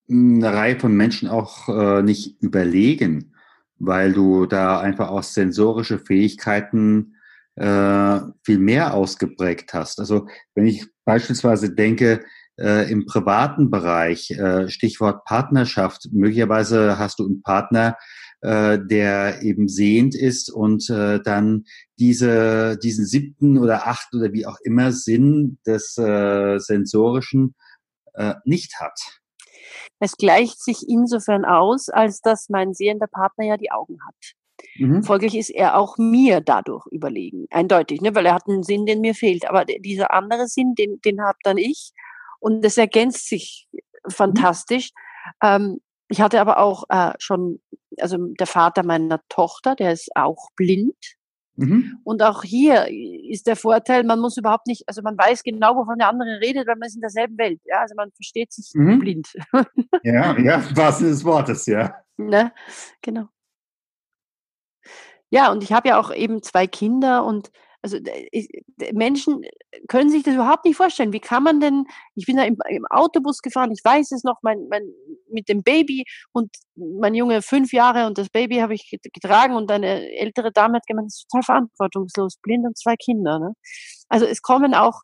eine 0.08 0.52
Reihe 0.52 0.78
von 0.78 0.96
Menschen 0.96 1.28
auch 1.28 1.68
äh, 1.68 2.02
nicht 2.02 2.40
überlegen, 2.40 3.34
weil 3.78 4.12
du 4.12 4.46
da 4.46 4.80
einfach 4.80 5.10
auch 5.10 5.22
sensorische 5.22 5.98
Fähigkeiten 5.98 7.17
äh, 7.58 8.20
viel 8.44 8.58
mehr 8.58 8.94
ausgeprägt 8.94 9.72
hast. 9.74 9.98
Also 9.98 10.28
wenn 10.54 10.66
ich 10.66 10.86
beispielsweise 11.04 11.74
denke, 11.74 12.24
äh, 12.58 12.90
im 12.90 13.06
privaten 13.06 13.70
Bereich, 13.70 14.30
äh, 14.30 14.68
Stichwort 14.68 15.24
Partnerschaft, 15.24 16.08
möglicherweise 16.12 16.98
hast 16.98 17.18
du 17.18 17.26
einen 17.26 17.42
Partner, 17.42 17.96
äh, 18.40 18.78
der 18.80 19.42
eben 19.42 19.68
sehend 19.68 20.14
ist 20.14 20.50
und 20.50 20.88
äh, 20.90 21.20
dann 21.20 21.64
diese, 21.98 22.78
diesen 22.78 23.06
siebten 23.06 23.58
oder 23.58 23.86
achten 23.86 24.18
oder 24.18 24.32
wie 24.32 24.46
auch 24.46 24.58
immer 24.62 24.92
Sinn 24.92 25.58
des 25.66 25.96
äh, 25.98 26.58
Sensorischen 26.58 27.54
äh, 28.14 28.34
nicht 28.44 28.80
hat. 28.80 29.20
Es 30.00 30.16
gleicht 30.16 30.62
sich 30.62 30.88
insofern 30.88 31.44
aus, 31.44 31.88
als 31.88 32.20
dass 32.20 32.48
mein 32.48 32.74
sehender 32.74 33.08
Partner 33.08 33.44
ja 33.44 33.56
die 33.56 33.72
Augen 33.72 33.98
hat. 34.06 34.34
Mhm. 34.76 35.02
Folglich 35.02 35.36
ist 35.36 35.50
er 35.50 35.76
auch 35.76 35.98
mir 35.98 36.40
dadurch 36.40 36.86
überlegen, 36.90 37.46
eindeutig, 37.50 38.00
ne? 38.00 38.14
weil 38.14 38.26
er 38.26 38.34
hat 38.34 38.48
einen 38.48 38.62
Sinn, 38.62 38.86
den 38.86 39.00
mir 39.00 39.14
fehlt. 39.14 39.48
Aber 39.48 39.64
dieser 39.64 40.12
andere 40.12 40.46
Sinn, 40.46 40.74
den, 40.74 41.00
den 41.04 41.20
habe 41.20 41.38
dann 41.42 41.58
ich. 41.58 41.92
Und 42.40 42.64
das 42.64 42.78
ergänzt 42.78 43.28
sich 43.28 43.68
mhm. 43.72 44.10
fantastisch. 44.10 44.90
Mhm. 45.42 45.48
Ähm, 45.48 45.80
ich 46.08 46.20
hatte 46.20 46.40
aber 46.40 46.58
auch 46.58 46.84
äh, 46.88 47.12
schon, 47.18 47.60
also 48.00 48.16
der 48.18 48.46
Vater 48.46 48.84
meiner 48.84 49.20
Tochter, 49.28 49.74
der 49.74 49.92
ist 49.92 50.10
auch 50.14 50.48
blind. 50.56 50.96
Mhm. 51.56 51.98
Und 52.04 52.22
auch 52.22 52.44
hier 52.44 52.86
ist 52.88 53.48
der 53.48 53.56
Vorteil, 53.56 54.04
man 54.04 54.20
muss 54.20 54.36
überhaupt 54.36 54.68
nicht, 54.68 54.84
also 54.86 55.02
man 55.02 55.18
weiß 55.18 55.42
genau, 55.42 55.74
wovon 55.74 55.98
der 55.98 56.08
andere 56.08 56.40
redet, 56.40 56.68
weil 56.68 56.76
man 56.76 56.86
ist 56.86 56.94
in 56.94 57.00
derselben 57.00 57.36
Welt. 57.36 57.60
Ja, 57.64 57.80
also 57.80 57.96
man 57.96 58.12
versteht 58.12 58.52
sich 58.52 58.70
mhm. 58.74 59.00
blind. 59.00 59.28
Ja, 60.04 60.38
ja, 60.38 60.62
was 60.76 61.00
des 61.00 61.24
Wortes, 61.24 61.66
ja. 61.66 61.96
Ne? 62.16 62.52
Genau. 63.02 63.28
Ja, 65.32 65.52
und 65.52 65.62
ich 65.62 65.72
habe 65.72 65.88
ja 65.88 66.00
auch 66.00 66.10
eben 66.14 66.42
zwei 66.42 66.66
Kinder 66.66 67.24
und 67.24 67.50
Also 67.82 67.98
Menschen 68.92 69.42
können 69.88 70.10
sich 70.10 70.22
das 70.24 70.34
überhaupt 70.34 70.64
nicht 70.64 70.76
vorstellen. 70.76 71.12
Wie 71.12 71.20
kann 71.20 71.42
man 71.44 71.60
denn, 71.60 71.84
ich 72.16 72.26
bin 72.26 72.36
da 72.36 72.44
im, 72.44 72.56
im 72.68 72.86
Autobus 72.90 73.38
gefahren, 73.40 73.70
ich 73.72 73.84
weiß 73.84 74.12
es 74.12 74.24
noch, 74.24 74.38
mein, 74.42 74.66
mein, 74.70 74.82
mit 75.30 75.48
dem 75.48 75.62
Baby 75.62 76.04
und 76.32 76.50
mein 76.76 77.14
Junge 77.14 77.42
fünf 77.42 77.72
Jahre 77.72 78.06
und 78.06 78.18
das 78.18 78.30
Baby 78.30 78.56
habe 78.58 78.74
ich 78.74 78.90
getragen 79.14 79.54
und 79.54 79.70
eine 79.70 80.10
ältere 80.18 80.50
Dame 80.52 80.76
hat 80.76 80.86
gemeint, 80.86 81.06
das 81.08 81.18
ist 81.18 81.28
total 81.30 81.44
verantwortungslos, 81.44 82.38
blind 82.42 82.66
und 82.66 82.76
zwei 82.78 82.96
Kinder. 82.96 83.38
Ne? 83.38 83.52
Also 84.08 84.26
es 84.26 84.42
kommen 84.42 84.74
auch, 84.74 85.02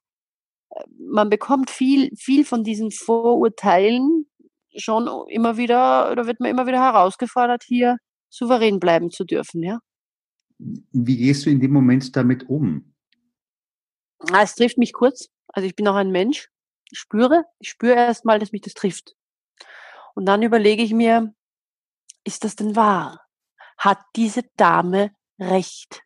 man 0.99 1.31
bekommt 1.31 1.71
viel, 1.71 2.11
viel 2.17 2.45
von 2.45 2.65
diesen 2.65 2.91
Vorurteilen 2.91 4.27
schon 4.77 5.09
immer 5.29 5.57
wieder, 5.59 6.11
oder 6.13 6.27
wird 6.27 6.41
man 6.41 6.51
immer 6.51 6.67
wieder 6.67 6.83
herausgefordert, 6.83 7.63
hier 7.67 7.99
souverän 8.31 8.81
bleiben 8.81 9.11
zu 9.11 9.25
dürfen, 9.25 9.63
ja. 9.63 9.79
Wie 10.59 11.17
gehst 11.17 11.47
du 11.47 11.51
in 11.51 11.61
dem 11.61 11.73
Moment 11.73 12.15
damit 12.17 12.49
um? 12.49 12.95
Ah, 14.33 14.43
es 14.43 14.55
trifft 14.55 14.79
mich 14.79 14.93
kurz. 14.93 15.29
Also 15.49 15.67
ich 15.67 15.77
bin 15.77 15.89
auch 15.89 15.97
ein 15.97 16.11
Mensch. 16.11 16.49
Ich 16.91 16.99
spüre, 16.99 17.45
ich 17.59 17.71
spüre 17.71 17.97
erst 17.97 18.25
mal, 18.25 18.39
dass 18.39 18.53
mich 18.53 18.63
das 18.63 18.75
trifft. 18.75 19.15
Und 20.15 20.27
dann 20.27 20.43
überlege 20.43 20.83
ich 20.83 20.93
mir, 20.93 21.35
ist 22.25 22.45
das 22.45 22.57
denn 22.57 22.77
wahr? 22.77 23.21
Hat 23.77 23.99
diese 24.17 24.43
Dame 24.57 25.11
recht? 25.39 26.03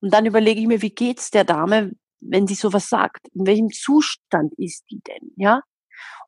Und 0.00 0.12
dann 0.14 0.26
überlege 0.26 0.60
ich 0.60 0.66
mir, 0.66 0.82
wie 0.82 0.94
geht's 0.94 1.30
der 1.30 1.44
Dame, 1.44 1.92
wenn 2.20 2.46
sie 2.46 2.54
sowas 2.54 2.88
sagt? 2.88 3.28
In 3.32 3.46
welchem 3.46 3.70
Zustand 3.70 4.54
ist 4.56 4.84
die 4.90 5.00
denn? 5.00 5.32
Ja? 5.36 5.62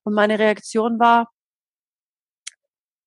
Und 0.02 0.14
meine 0.14 0.38
Reaktion 0.38 0.98
war, 0.98 1.30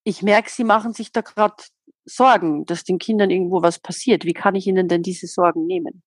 ich 0.03 0.21
merke, 0.23 0.49
sie 0.49 0.63
machen 0.63 0.93
sich 0.93 1.11
da 1.11 1.21
gerade 1.21 1.63
Sorgen, 2.09 2.65
dass 2.65 2.83
den 2.83 2.99
Kindern 2.99 3.29
irgendwo 3.29 3.61
was 3.61 3.79
passiert. 3.79 4.25
Wie 4.25 4.33
kann 4.33 4.55
ich 4.55 4.67
ihnen 4.67 4.87
denn 4.87 5.03
diese 5.03 5.27
Sorgen 5.27 5.65
nehmen? 5.65 6.03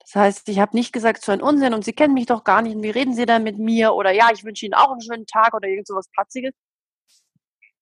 Das 0.00 0.14
heißt, 0.14 0.48
ich 0.48 0.58
habe 0.58 0.76
nicht 0.76 0.92
gesagt, 0.92 1.22
so 1.24 1.32
ein 1.32 1.42
Unsinn 1.42 1.74
und 1.74 1.84
Sie 1.84 1.92
kennen 1.92 2.14
mich 2.14 2.26
doch 2.26 2.44
gar 2.44 2.62
nicht 2.62 2.74
und 2.76 2.82
wie 2.82 2.90
reden 2.90 3.14
Sie 3.14 3.26
denn 3.26 3.42
mit 3.42 3.58
mir 3.58 3.92
oder 3.94 4.10
ja, 4.12 4.30
ich 4.32 4.44
wünsche 4.44 4.64
Ihnen 4.64 4.74
auch 4.74 4.90
einen 4.90 5.02
schönen 5.02 5.26
Tag 5.26 5.52
oder 5.54 5.68
irgend 5.68 5.86
sowas 5.86 6.08
Platziges, 6.12 6.52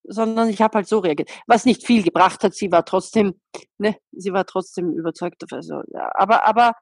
sondern 0.05 0.49
ich 0.49 0.61
habe 0.62 0.76
halt 0.78 0.88
so 0.88 0.99
reagiert. 0.99 1.31
Was 1.47 1.64
nicht 1.64 1.87
viel 1.87 2.02
gebracht 2.02 2.43
hat, 2.45 2.55
sie 2.55 2.71
war 2.73 2.85
trotzdem, 2.85 3.40
ne, 3.78 3.97
sie 4.12 4.33
war 4.33 4.47
trotzdem 4.47 4.93
überzeugt. 4.93 5.45
Also, 5.52 5.83
ja, 5.93 6.11
aber, 6.14 6.47
aber, 6.47 6.73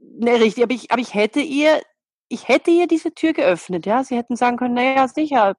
ne, 0.00 0.32
richtig, 0.40 0.64
aber 0.64 0.74
ich, 0.74 0.90
aber 0.90 1.00
ich 1.00 1.14
hätte 1.14 1.40
ihr, 1.40 1.82
ich 2.28 2.48
hätte 2.48 2.70
ihr 2.70 2.86
diese 2.86 3.12
Tür 3.14 3.32
geöffnet, 3.32 3.86
ja. 3.86 4.04
Sie 4.04 4.16
hätten 4.16 4.36
sagen 4.36 4.56
können, 4.56 4.74
naja, 4.74 5.08
sicher, 5.08 5.56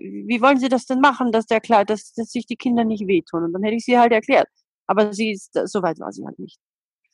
wie 0.00 0.40
wollen 0.40 0.58
Sie 0.58 0.68
das 0.68 0.86
denn 0.86 1.00
machen, 1.00 1.32
dass 1.32 1.46
der 1.46 1.60
klar, 1.60 1.84
dass, 1.84 2.12
dass 2.14 2.30
sich 2.30 2.46
die 2.46 2.56
Kinder 2.56 2.84
nicht 2.84 3.06
wehtun? 3.06 3.44
Und 3.44 3.52
dann 3.52 3.62
hätte 3.62 3.76
ich 3.76 3.84
sie 3.84 3.98
halt 3.98 4.12
erklärt. 4.12 4.48
Aber 4.86 5.12
sie 5.12 5.32
ist, 5.32 5.52
so 5.64 5.82
weit 5.82 6.00
war 6.00 6.12
sie 6.12 6.24
halt 6.24 6.38
nicht. 6.38 6.58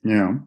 Ja. 0.02 0.46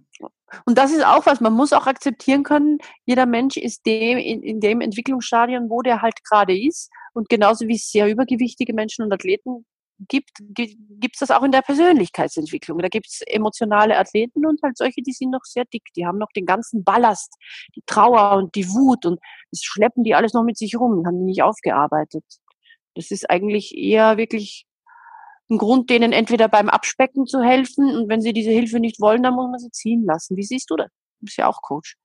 Und 0.66 0.78
das 0.78 0.92
ist 0.92 1.06
auch 1.06 1.26
was, 1.26 1.42
man 1.42 1.54
muss 1.54 1.74
auch 1.74 1.88
akzeptieren 1.88 2.44
können, 2.44 2.78
jeder 3.06 3.26
Mensch 3.26 3.58
ist 3.58 3.86
dem, 3.86 4.18
in, 4.18 4.44
in 4.44 4.60
dem 4.60 4.82
Entwicklungsstadion, 4.82 5.70
wo 5.70 5.82
der 5.82 6.02
halt 6.02 6.24
gerade 6.24 6.58
ist. 6.58 6.90
Und 7.14 7.30
genauso 7.30 7.68
wie 7.68 7.78
sehr 7.78 8.10
übergewichtige 8.10 8.74
Menschen 8.74 9.04
und 9.04 9.14
Athleten 9.14 9.66
gibt, 10.08 10.32
gibt 10.54 11.16
es 11.16 11.20
das 11.20 11.32
auch 11.32 11.44
in 11.44 11.52
der 11.52 11.62
Persönlichkeitsentwicklung. 11.62 12.80
Da 12.80 12.88
gibt 12.88 13.08
es 13.08 13.22
emotionale 13.26 13.98
Athleten 13.98 14.46
und 14.46 14.62
halt 14.64 14.78
solche, 14.78 15.02
die 15.02 15.12
sind 15.12 15.32
noch 15.32 15.44
sehr 15.44 15.66
dick. 15.66 15.84
Die 15.96 16.06
haben 16.06 16.18
noch 16.18 16.32
den 16.36 16.46
ganzen 16.46 16.84
Ballast, 16.84 17.34
die 17.76 17.84
Trauer 17.86 18.38
und 18.38 18.56
die 18.56 18.68
Wut 18.68 19.06
und 19.06 19.20
das 19.52 19.62
schleppen 19.64 20.04
die 20.04 20.16
alles 20.16 20.34
noch 20.34 20.44
mit 20.44 20.58
sich 20.58 20.76
rum, 20.78 21.06
haben 21.06 21.20
die 21.20 21.26
nicht 21.26 21.44
aufgearbeitet. 21.44 22.24
Das 22.96 23.12
ist 23.12 23.30
eigentlich 23.30 23.76
eher 23.76 24.18
wirklich 24.18 24.66
ein 25.50 25.58
Grund, 25.58 25.90
denen 25.90 26.14
entweder 26.14 26.48
beim 26.48 26.70
Abspecken 26.70 27.26
zu 27.26 27.42
helfen 27.42 27.96
und 27.96 28.10
wenn 28.10 28.22
sie 28.22 28.34
diese 28.34 28.52
Hilfe 28.52 28.80
nicht 28.80 29.00
wollen, 29.02 29.24
dann 29.24 29.36
muss 29.36 29.50
man 29.50 29.60
sie 29.60 29.72
ziehen 29.72 30.06
lassen. 30.06 30.38
Wie 30.38 30.44
siehst 30.44 30.70
du 30.70 30.76
das? 30.78 30.88
Du 31.20 31.26
bist 31.26 31.38
ja 31.38 31.48
auch 31.48 31.62
Coach. 31.62 31.96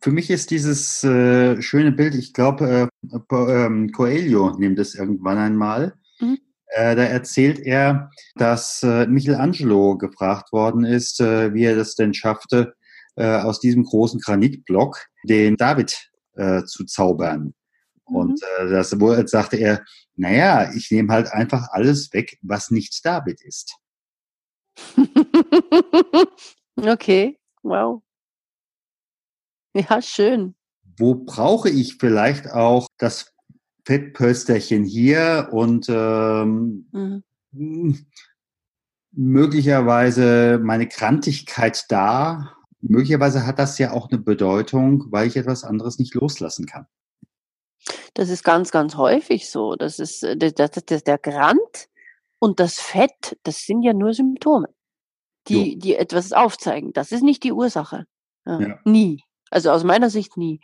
Für 0.00 0.10
mich 0.10 0.28
ist 0.28 0.50
dieses 0.50 1.02
äh, 1.02 1.62
schöne 1.62 1.90
Bild, 1.90 2.14
ich 2.14 2.34
glaube, 2.34 2.90
äh, 3.10 3.16
äh, 3.16 3.88
Coelho 3.88 4.50
nimmt 4.58 4.78
es 4.78 4.94
irgendwann 4.94 5.38
einmal. 5.38 5.94
Mhm. 6.24 6.38
Äh, 6.74 6.96
da 6.96 7.04
erzählt 7.04 7.60
er, 7.60 8.10
dass 8.34 8.82
äh, 8.82 9.06
Michelangelo 9.06 9.96
gefragt 9.96 10.52
worden 10.52 10.84
ist, 10.84 11.20
äh, 11.20 11.54
wie 11.54 11.64
er 11.64 11.76
das 11.76 11.94
denn 11.94 12.14
schaffte, 12.14 12.74
aus 13.16 13.60
diesem 13.60 13.84
großen 13.84 14.18
Granitblock 14.18 15.06
den 15.22 15.56
David 15.56 16.10
zu 16.66 16.84
zaubern. 16.84 17.54
Mhm. 18.08 18.16
Und 18.16 18.40
das 18.58 18.90
sagte 18.90 19.56
er, 19.56 19.84
naja, 20.16 20.72
ich 20.74 20.90
nehme 20.90 21.12
halt 21.12 21.32
einfach 21.32 21.68
alles 21.70 22.12
weg, 22.12 22.36
was 22.42 22.72
nicht 22.72 23.06
David 23.06 23.40
ist. 23.42 23.76
okay, 26.76 27.38
wow. 27.62 28.02
Ja, 29.76 30.02
schön. 30.02 30.56
Wo 30.98 31.14
brauche 31.14 31.70
ich 31.70 31.98
vielleicht 32.00 32.50
auch 32.50 32.88
das 32.98 33.33
Fettpösterchen 33.84 34.84
hier 34.84 35.48
und 35.52 35.86
ähm, 35.88 36.88
mhm. 37.52 38.06
möglicherweise 39.12 40.60
meine 40.62 40.88
Krantigkeit 40.88 41.84
da? 41.88 42.56
Möglicherweise 42.80 43.46
hat 43.46 43.58
das 43.58 43.78
ja 43.78 43.92
auch 43.92 44.10
eine 44.10 44.20
Bedeutung, 44.20 45.06
weil 45.10 45.26
ich 45.26 45.36
etwas 45.36 45.64
anderes 45.64 45.98
nicht 45.98 46.14
loslassen 46.14 46.66
kann. 46.66 46.86
Das 48.14 48.28
ist 48.28 48.44
ganz, 48.44 48.70
ganz 48.70 48.96
häufig 48.96 49.50
so. 49.50 49.74
Das 49.74 49.98
ist 49.98 50.22
äh, 50.22 50.36
das, 50.36 50.54
das, 50.54 50.84
das, 50.84 51.04
der 51.04 51.18
Grant 51.18 51.88
und 52.38 52.60
das 52.60 52.74
Fett, 52.74 53.38
das 53.42 53.64
sind 53.64 53.82
ja 53.82 53.92
nur 53.92 54.14
Symptome, 54.14 54.68
die, 55.48 55.78
die 55.78 55.96
etwas 55.96 56.32
aufzeigen. 56.32 56.92
Das 56.92 57.12
ist 57.12 57.22
nicht 57.22 57.42
die 57.42 57.52
Ursache. 57.52 58.06
Ja, 58.46 58.60
ja. 58.60 58.78
Nie. 58.84 59.22
Also 59.50 59.70
aus 59.70 59.84
meiner 59.84 60.10
Sicht 60.10 60.36
nie. 60.36 60.60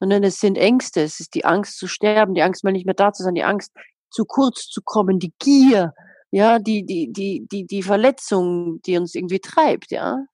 Sondern 0.00 0.24
es 0.24 0.40
sind 0.40 0.58
Ängste. 0.58 1.02
Es 1.02 1.20
ist 1.20 1.34
die 1.34 1.44
Angst 1.44 1.78
zu 1.78 1.86
sterben, 1.86 2.34
die 2.34 2.42
Angst 2.42 2.64
mal 2.64 2.72
nicht 2.72 2.86
mehr 2.86 2.94
da 2.94 3.12
zu 3.12 3.22
sein, 3.22 3.34
die 3.34 3.44
Angst 3.44 3.72
zu 4.10 4.24
kurz 4.24 4.66
zu 4.66 4.80
kommen, 4.82 5.18
die 5.18 5.32
Gier, 5.38 5.94
ja, 6.30 6.58
die, 6.58 6.84
die, 6.84 7.12
die, 7.12 7.46
die, 7.50 7.66
die 7.66 7.82
Verletzung, 7.82 8.80
die 8.82 8.96
uns 8.96 9.14
irgendwie 9.14 9.40
treibt, 9.40 9.90
ja. 9.90 10.24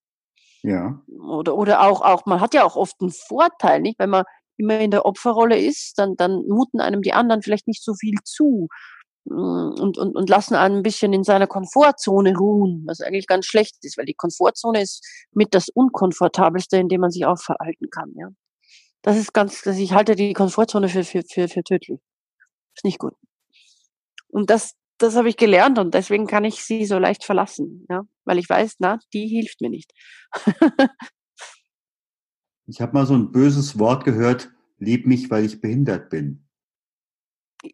Ja. 0.62 1.00
Oder, 1.08 1.56
oder 1.56 1.82
auch, 1.82 2.00
auch, 2.02 2.26
man 2.26 2.40
hat 2.40 2.54
ja 2.54 2.64
auch 2.64 2.76
oft 2.76 2.96
einen 3.00 3.12
Vorteil, 3.12 3.80
nicht? 3.80 3.98
Wenn 3.98 4.10
man 4.10 4.24
immer 4.56 4.80
in 4.80 4.90
der 4.90 5.06
Opferrolle 5.06 5.58
ist, 5.58 5.98
dann, 5.98 6.16
dann 6.16 6.44
muten 6.48 6.80
einem 6.80 7.02
die 7.02 7.12
anderen 7.12 7.42
vielleicht 7.42 7.68
nicht 7.68 7.84
so 7.84 7.94
viel 7.94 8.16
zu 8.24 8.68
mm, 9.24 9.34
und, 9.80 9.98
und, 9.98 10.16
und 10.16 10.28
lassen 10.28 10.54
einen 10.54 10.78
ein 10.78 10.82
bisschen 10.82 11.12
in 11.12 11.24
seiner 11.24 11.46
Komfortzone 11.46 12.36
ruhen, 12.36 12.84
was 12.86 13.00
eigentlich 13.00 13.26
ganz 13.26 13.46
schlecht 13.46 13.76
ist, 13.82 13.96
weil 13.96 14.06
die 14.06 14.14
Komfortzone 14.14 14.80
ist 14.80 15.06
mit 15.32 15.54
das 15.54 15.68
Unkomfortabelste, 15.68 16.78
in 16.78 16.88
dem 16.88 17.02
man 17.02 17.10
sich 17.10 17.26
aufhalten 17.26 17.90
kann. 17.90 18.12
Ja. 18.16 18.28
Das 19.06 19.16
ist 19.16 19.32
ganz, 19.32 19.64
also 19.64 19.80
ich 19.80 19.92
halte 19.92 20.16
die 20.16 20.32
Komfortzone 20.32 20.88
für, 20.88 21.04
für, 21.04 21.22
für, 21.22 21.46
für 21.46 21.62
tödlich. 21.62 22.00
Ist 22.74 22.84
nicht 22.84 22.98
gut. 22.98 23.14
Und 24.26 24.50
das, 24.50 24.74
das 24.98 25.14
habe 25.14 25.28
ich 25.28 25.36
gelernt 25.36 25.78
und 25.78 25.94
deswegen 25.94 26.26
kann 26.26 26.42
ich 26.42 26.64
sie 26.64 26.84
so 26.86 26.98
leicht 26.98 27.22
verlassen, 27.22 27.86
ja, 27.88 28.02
weil 28.24 28.38
ich 28.38 28.50
weiß, 28.50 28.74
na, 28.80 28.98
die 29.12 29.28
hilft 29.28 29.60
mir 29.60 29.70
nicht. 29.70 29.92
Ich 32.68 32.80
habe 32.80 32.94
mal 32.94 33.06
so 33.06 33.14
ein 33.14 33.30
böses 33.30 33.78
Wort 33.78 34.04
gehört, 34.04 34.50
lieb 34.78 35.06
mich, 35.06 35.30
weil 35.30 35.44
ich 35.44 35.60
behindert 35.60 36.10
bin. 36.10 36.48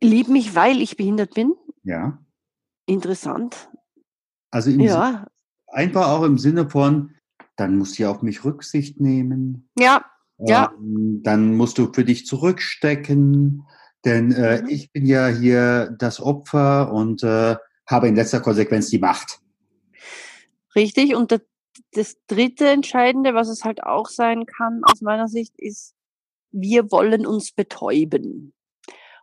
Lieb 0.02 0.28
mich, 0.28 0.54
weil 0.54 0.82
ich 0.82 0.98
behindert 0.98 1.32
bin? 1.32 1.54
Ja. 1.82 2.22
Interessant. 2.84 3.70
Also 4.50 4.68
ja. 4.68 5.26
einfach 5.68 6.08
auch 6.08 6.24
im 6.24 6.36
Sinne 6.36 6.68
von, 6.68 7.14
dann 7.56 7.78
du 7.78 7.84
ja 8.02 8.10
auf 8.10 8.20
mich 8.20 8.44
Rücksicht 8.44 9.00
nehmen. 9.00 9.70
Ja, 9.78 10.11
ja. 10.48 10.72
Ähm, 10.78 11.20
dann 11.22 11.54
musst 11.54 11.78
du 11.78 11.92
für 11.92 12.04
dich 12.04 12.26
zurückstecken, 12.26 13.64
denn 14.04 14.32
äh, 14.32 14.62
mhm. 14.62 14.68
ich 14.68 14.92
bin 14.92 15.06
ja 15.06 15.28
hier 15.28 15.94
das 15.98 16.20
Opfer 16.20 16.92
und 16.92 17.22
äh, 17.22 17.56
habe 17.86 18.08
in 18.08 18.16
letzter 18.16 18.40
Konsequenz 18.40 18.88
die 18.88 18.98
Macht. 18.98 19.40
Richtig, 20.74 21.14
und 21.14 21.38
das 21.92 22.16
dritte 22.26 22.68
Entscheidende, 22.68 23.34
was 23.34 23.48
es 23.48 23.64
halt 23.64 23.82
auch 23.82 24.08
sein 24.08 24.46
kann, 24.46 24.82
aus 24.84 25.00
meiner 25.00 25.28
Sicht, 25.28 25.54
ist, 25.58 25.94
wir 26.50 26.90
wollen 26.90 27.26
uns 27.26 27.52
betäuben. 27.52 28.54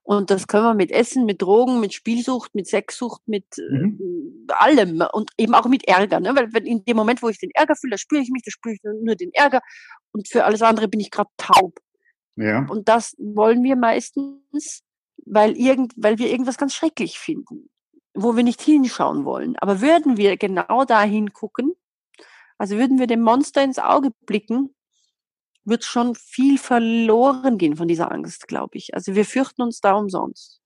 Und 0.10 0.32
das 0.32 0.48
können 0.48 0.64
wir 0.64 0.74
mit 0.74 0.90
Essen, 0.90 1.26
mit 1.26 1.40
Drogen, 1.40 1.80
mit 1.80 1.94
Spielsucht, 1.94 2.56
mit 2.56 2.66
Sexsucht, 2.66 3.22
mit 3.28 3.46
mhm. 3.60 4.48
äh, 4.50 4.54
allem 4.54 5.04
und 5.14 5.30
eben 5.38 5.54
auch 5.54 5.68
mit 5.68 5.88
Ärger. 5.88 6.20
Ne? 6.20 6.36
Weil 6.36 6.52
wenn 6.52 6.66
in 6.66 6.84
dem 6.84 6.98
Moment, 6.98 7.22
wo 7.22 7.30
ich 7.30 7.38
den 7.38 7.52
Ärger 7.54 7.76
fühle, 7.76 7.92
da 7.92 8.00
spüre 8.00 8.20
ich 8.20 8.32
mich, 8.32 8.42
da 8.42 8.50
spüre 8.50 8.74
ich 8.74 8.82
nur 8.82 9.14
den 9.14 9.32
Ärger 9.34 9.62
und 10.12 10.28
für 10.28 10.46
alles 10.46 10.64
andere 10.64 10.88
bin 10.88 11.00
ich 11.00 11.12
gerade 11.12 11.30
taub. 11.38 11.78
Ja. 12.38 12.66
Und 12.68 12.90
das 12.90 13.16
wollen 13.20 13.64
wir 13.64 13.76
meistens, 13.76 14.82
weil, 15.28 15.56
irgend, 15.56 15.94
weil 15.96 16.18
wir 16.18 16.32
irgendwas 16.32 16.58
ganz 16.58 16.74
schrecklich 16.74 17.20
finden, 17.20 17.70
wo 18.16 18.36
wir 18.36 18.44
nicht 18.44 18.64
hinschauen 18.64 19.26
wollen. 19.26 19.58
Aber 19.58 19.80
würden 19.80 20.18
wir 20.18 20.38
genau 20.38 20.86
dahin 20.86 21.34
gucken, 21.34 21.74
also 22.58 22.78
würden 22.78 22.98
wir 22.98 23.06
dem 23.06 23.22
Monster 23.22 23.64
ins 23.64 23.78
Auge 23.78 24.10
blicken, 24.26 24.74
wird 25.66 25.84
schon 25.84 26.16
viel 26.16 26.58
verloren 26.58 27.58
gehen 27.58 27.76
von 27.76 27.88
dieser 27.88 28.12
Angst, 28.12 28.48
glaube 28.48 28.78
ich. 28.78 28.94
Also 28.94 29.16
wir 29.16 29.26
fürchten 29.26 29.62
uns 29.62 29.82
da 29.82 29.94
umsonst. 29.94 30.62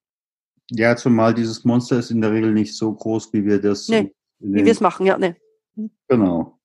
Ja, 0.69 0.95
zumal 0.95 1.33
dieses 1.33 1.65
Monster 1.65 1.99
ist 1.99 2.11
in 2.11 2.21
der 2.21 2.31
Regel 2.31 2.53
nicht 2.53 2.75
so 2.75 2.93
groß, 2.93 3.33
wie 3.33 3.45
wir 3.45 3.61
das 3.61 3.87
nee. 3.89 4.13
Wie 4.39 4.65
wir 4.65 4.71
es 4.71 4.81
machen, 4.81 5.05
ja, 5.05 5.17
ne. 5.17 5.37
Genau. 6.07 6.59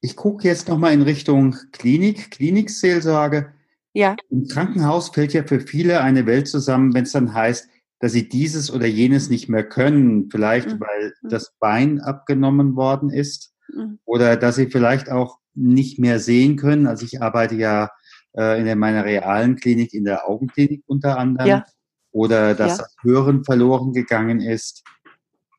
Ich 0.00 0.16
gucke 0.16 0.46
jetzt 0.46 0.68
nochmal 0.68 0.92
in 0.92 1.02
Richtung 1.02 1.56
Klinik, 1.72 2.30
Klinikseelsorge. 2.30 3.52
Ja. 3.92 4.16
Im 4.30 4.46
Krankenhaus 4.46 5.10
fällt 5.10 5.32
ja 5.32 5.44
für 5.44 5.60
viele 5.60 6.00
eine 6.00 6.26
Welt 6.26 6.48
zusammen, 6.48 6.94
wenn 6.94 7.04
es 7.04 7.12
dann 7.12 7.34
heißt, 7.34 7.68
dass 8.00 8.12
sie 8.12 8.28
dieses 8.28 8.72
oder 8.72 8.86
jenes 8.86 9.28
nicht 9.28 9.48
mehr 9.48 9.68
können, 9.68 10.30
vielleicht 10.30 10.68
mhm. 10.68 10.80
weil 10.80 11.14
mhm. 11.22 11.28
das 11.28 11.54
Bein 11.58 12.00
abgenommen 12.00 12.76
worden 12.76 13.10
ist 13.10 13.54
mhm. 13.72 13.98
oder 14.04 14.36
dass 14.36 14.56
sie 14.56 14.66
vielleicht 14.66 15.10
auch 15.10 15.38
nicht 15.58 15.98
mehr 15.98 16.20
sehen 16.20 16.56
können. 16.56 16.86
Also 16.86 17.04
ich 17.04 17.22
arbeite 17.22 17.54
ja 17.54 17.90
äh, 18.36 18.60
in 18.60 18.78
meiner 18.78 19.04
realen 19.04 19.56
Klinik, 19.56 19.92
in 19.94 20.04
der 20.04 20.28
Augenklinik 20.28 20.82
unter 20.86 21.18
anderem. 21.18 21.48
Ja. 21.48 21.64
Oder 22.10 22.54
dass 22.54 22.78
ja. 22.78 22.84
das 22.84 22.96
Hören 23.02 23.44
verloren 23.44 23.92
gegangen 23.92 24.40
ist. 24.40 24.82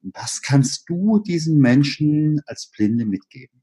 Was 0.01 0.41
kannst 0.41 0.89
du 0.89 1.19
diesen 1.19 1.59
Menschen 1.59 2.41
als 2.45 2.71
Blinde 2.75 3.05
mitgeben? 3.05 3.61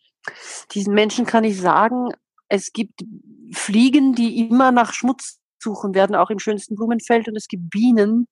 Diesen 0.72 0.94
Menschen 0.94 1.24
kann 1.24 1.44
ich 1.44 1.60
sagen, 1.60 2.10
es 2.48 2.72
gibt 2.72 3.04
Fliegen, 3.52 4.14
die 4.14 4.46
immer 4.46 4.72
nach 4.72 4.92
Schmutz 4.92 5.38
suchen 5.58 5.94
werden, 5.94 6.14
auch 6.14 6.30
im 6.30 6.38
schönsten 6.38 6.76
Blumenfeld. 6.76 7.28
Und 7.28 7.36
es 7.36 7.48
gibt 7.48 7.70
Bienen, 7.70 8.26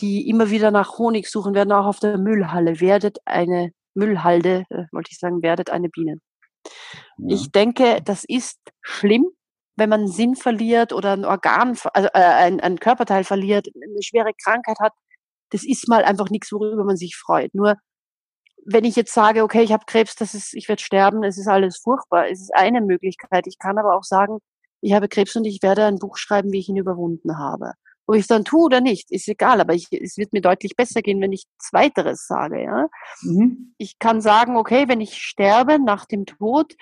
die 0.00 0.28
immer 0.28 0.50
wieder 0.50 0.70
nach 0.70 0.98
Honig 0.98 1.28
suchen 1.28 1.54
werden, 1.54 1.72
auch 1.72 1.86
auf 1.86 1.98
der 1.98 2.18
Müllhalle. 2.18 2.80
Werdet 2.80 3.18
eine 3.26 3.72
Müllhalde, 3.94 4.64
äh, 4.70 4.84
wollte 4.92 5.10
ich 5.10 5.18
sagen, 5.18 5.42
werdet 5.42 5.70
eine 5.70 5.88
Biene. 5.88 6.16
Ja. 7.18 7.34
Ich 7.34 7.52
denke, 7.52 8.00
das 8.04 8.24
ist 8.24 8.58
schlimm, 8.82 9.26
wenn 9.76 9.88
man 9.88 10.08
Sinn 10.08 10.36
verliert 10.36 10.92
oder 10.92 11.12
ein 11.12 11.24
Organ, 11.24 11.76
also 11.94 12.08
äh, 12.12 12.18
ein, 12.20 12.60
ein 12.60 12.78
Körperteil 12.78 13.24
verliert, 13.24 13.68
eine 13.74 14.02
schwere 14.02 14.32
Krankheit 14.44 14.78
hat. 14.80 14.92
Das 15.50 15.64
ist 15.64 15.88
mal 15.88 16.04
einfach 16.04 16.30
nichts, 16.30 16.52
worüber 16.52 16.84
man 16.84 16.96
sich 16.96 17.16
freut. 17.16 17.54
Nur 17.54 17.76
wenn 18.66 18.84
ich 18.84 18.96
jetzt 18.96 19.14
sage, 19.14 19.42
okay, 19.42 19.62
ich 19.62 19.72
habe 19.72 19.84
Krebs, 19.86 20.14
das 20.14 20.34
ist, 20.34 20.54
ich 20.54 20.68
werde 20.68 20.82
sterben, 20.82 21.24
es 21.24 21.38
ist 21.38 21.48
alles 21.48 21.78
furchtbar, 21.78 22.28
es 22.28 22.40
ist 22.40 22.54
eine 22.54 22.80
Möglichkeit. 22.80 23.46
Ich 23.46 23.58
kann 23.58 23.78
aber 23.78 23.96
auch 23.96 24.04
sagen, 24.04 24.38
ich 24.80 24.92
habe 24.92 25.08
Krebs 25.08 25.36
und 25.36 25.44
ich 25.44 25.62
werde 25.62 25.84
ein 25.86 25.98
Buch 25.98 26.16
schreiben, 26.16 26.52
wie 26.52 26.58
ich 26.58 26.68
ihn 26.68 26.76
überwunden 26.76 27.38
habe. 27.38 27.72
Ob 28.10 28.16
ich 28.16 28.22
es 28.22 28.26
dann 28.26 28.44
tue 28.44 28.64
oder 28.64 28.80
nicht, 28.80 29.12
ist 29.12 29.28
egal, 29.28 29.60
aber 29.60 29.72
ich, 29.72 29.86
es 29.92 30.16
wird 30.16 30.32
mir 30.32 30.40
deutlich 30.40 30.74
besser 30.74 31.00
gehen, 31.00 31.20
wenn 31.20 31.30
ich 31.30 31.44
Zweiteres 31.58 32.26
sage. 32.26 32.60
Ja? 32.60 32.88
Mhm. 33.22 33.72
Ich 33.78 34.00
kann 34.00 34.20
sagen, 34.20 34.56
okay, 34.56 34.88
wenn 34.88 35.00
ich 35.00 35.22
sterbe 35.22 35.78
nach 35.78 36.06
dem 36.06 36.26
Tod, 36.26 36.74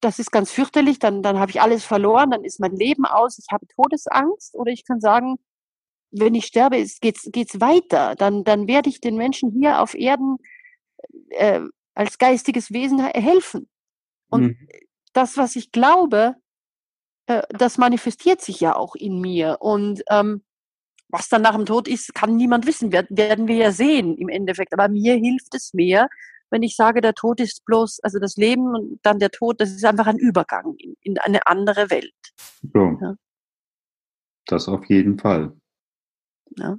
das 0.00 0.18
ist 0.18 0.32
ganz 0.32 0.50
fürchterlich, 0.50 0.98
dann, 0.98 1.22
dann 1.22 1.38
habe 1.38 1.52
ich 1.52 1.60
alles 1.60 1.84
verloren, 1.84 2.32
dann 2.32 2.42
ist 2.42 2.58
mein 2.58 2.74
Leben 2.74 3.04
aus, 3.04 3.38
ich 3.38 3.46
habe 3.52 3.64
Todesangst. 3.68 4.56
Oder 4.56 4.72
ich 4.72 4.84
kann 4.84 5.00
sagen, 5.00 5.36
wenn 6.10 6.34
ich 6.34 6.46
sterbe, 6.46 6.84
geht 7.00 7.18
es 7.18 7.30
geht's 7.30 7.60
weiter. 7.60 8.16
Dann, 8.16 8.42
dann 8.42 8.66
werde 8.66 8.88
ich 8.88 9.00
den 9.00 9.14
Menschen 9.14 9.52
hier 9.52 9.80
auf 9.80 9.94
Erden 9.94 10.38
äh, 11.28 11.60
als 11.94 12.18
geistiges 12.18 12.72
Wesen 12.72 12.98
helfen. 12.98 13.68
Und 14.28 14.42
mhm. 14.42 14.68
das, 15.12 15.36
was 15.36 15.54
ich 15.54 15.70
glaube, 15.70 16.34
äh, 17.30 17.42
das 17.50 17.78
manifestiert 17.78 18.40
sich 18.40 18.60
ja 18.60 18.74
auch 18.74 18.96
in 18.96 19.20
mir. 19.20 19.58
Und 19.60 20.02
ähm, 20.10 20.42
was 21.08 21.28
dann 21.28 21.42
nach 21.42 21.54
dem 21.54 21.66
Tod 21.66 21.86
ist, 21.86 22.14
kann 22.14 22.36
niemand 22.36 22.66
wissen. 22.66 22.92
Werden, 22.92 23.16
werden 23.16 23.46
wir 23.46 23.56
ja 23.56 23.72
sehen 23.72 24.16
im 24.16 24.28
Endeffekt. 24.28 24.72
Aber 24.72 24.88
mir 24.88 25.14
hilft 25.14 25.54
es 25.54 25.72
mehr, 25.72 26.08
wenn 26.50 26.64
ich 26.64 26.74
sage, 26.74 27.00
der 27.00 27.14
Tod 27.14 27.38
ist 27.40 27.64
bloß, 27.64 28.00
also 28.02 28.18
das 28.18 28.36
Leben 28.36 28.74
und 28.74 28.98
dann 29.02 29.20
der 29.20 29.30
Tod, 29.30 29.60
das 29.60 29.70
ist 29.70 29.84
einfach 29.84 30.08
ein 30.08 30.18
Übergang 30.18 30.74
in, 30.78 30.96
in 31.02 31.18
eine 31.18 31.46
andere 31.46 31.90
Welt. 31.90 32.12
So. 32.74 32.98
Ja. 33.00 33.14
Das 34.46 34.68
auf 34.68 34.84
jeden 34.86 35.18
Fall. 35.18 35.52
Ja. 36.56 36.78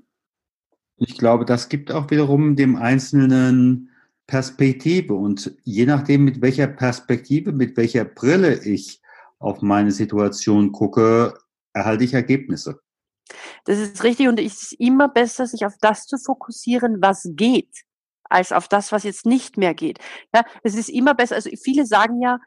Ich 0.98 1.18
glaube, 1.18 1.46
das 1.46 1.70
gibt 1.70 1.92
auch 1.92 2.12
wiederum 2.12 2.58
dem 2.58 2.76
Einzelnen 2.76 3.90
Perspektive 4.28 5.14
und 5.14 5.56
je 5.64 5.86
nachdem, 5.86 6.26
mit 6.26 6.42
welcher 6.42 6.68
Perspektive, 6.68 7.54
mit 7.54 7.78
welcher 7.78 8.04
Brille 8.04 8.62
ich 8.66 9.02
auf 9.42 9.62
meine 9.62 9.92
Situation 9.92 10.72
gucke, 10.72 11.38
erhalte 11.74 12.04
ich 12.04 12.14
Ergebnisse. 12.14 12.82
Das 13.66 13.80
ist 13.80 14.04
richtig 14.04 14.28
und 14.28 14.40
es 14.40 14.64
ist 14.64 14.74
immer 14.74 15.08
besser, 15.08 15.48
sich 15.48 15.66
auf 15.66 15.74
das 15.82 16.06
zu 16.06 16.18
fokussieren, 16.18 16.98
was 17.02 17.28
geht, 17.34 17.84
als 18.24 18.52
auf 18.52 18.68
das, 18.68 18.92
was 18.92 19.04
jetzt 19.04 19.26
nicht 19.26 19.58
mehr 19.58 19.74
geht. 19.74 20.00
Ja, 20.34 20.44
es 20.64 20.76
ist 20.76 20.90
immer 20.90 21.14
besser. 21.14 21.36
Also 21.36 21.50
viele 21.62 21.86
sagen 21.86 22.22
ja, 22.22 22.40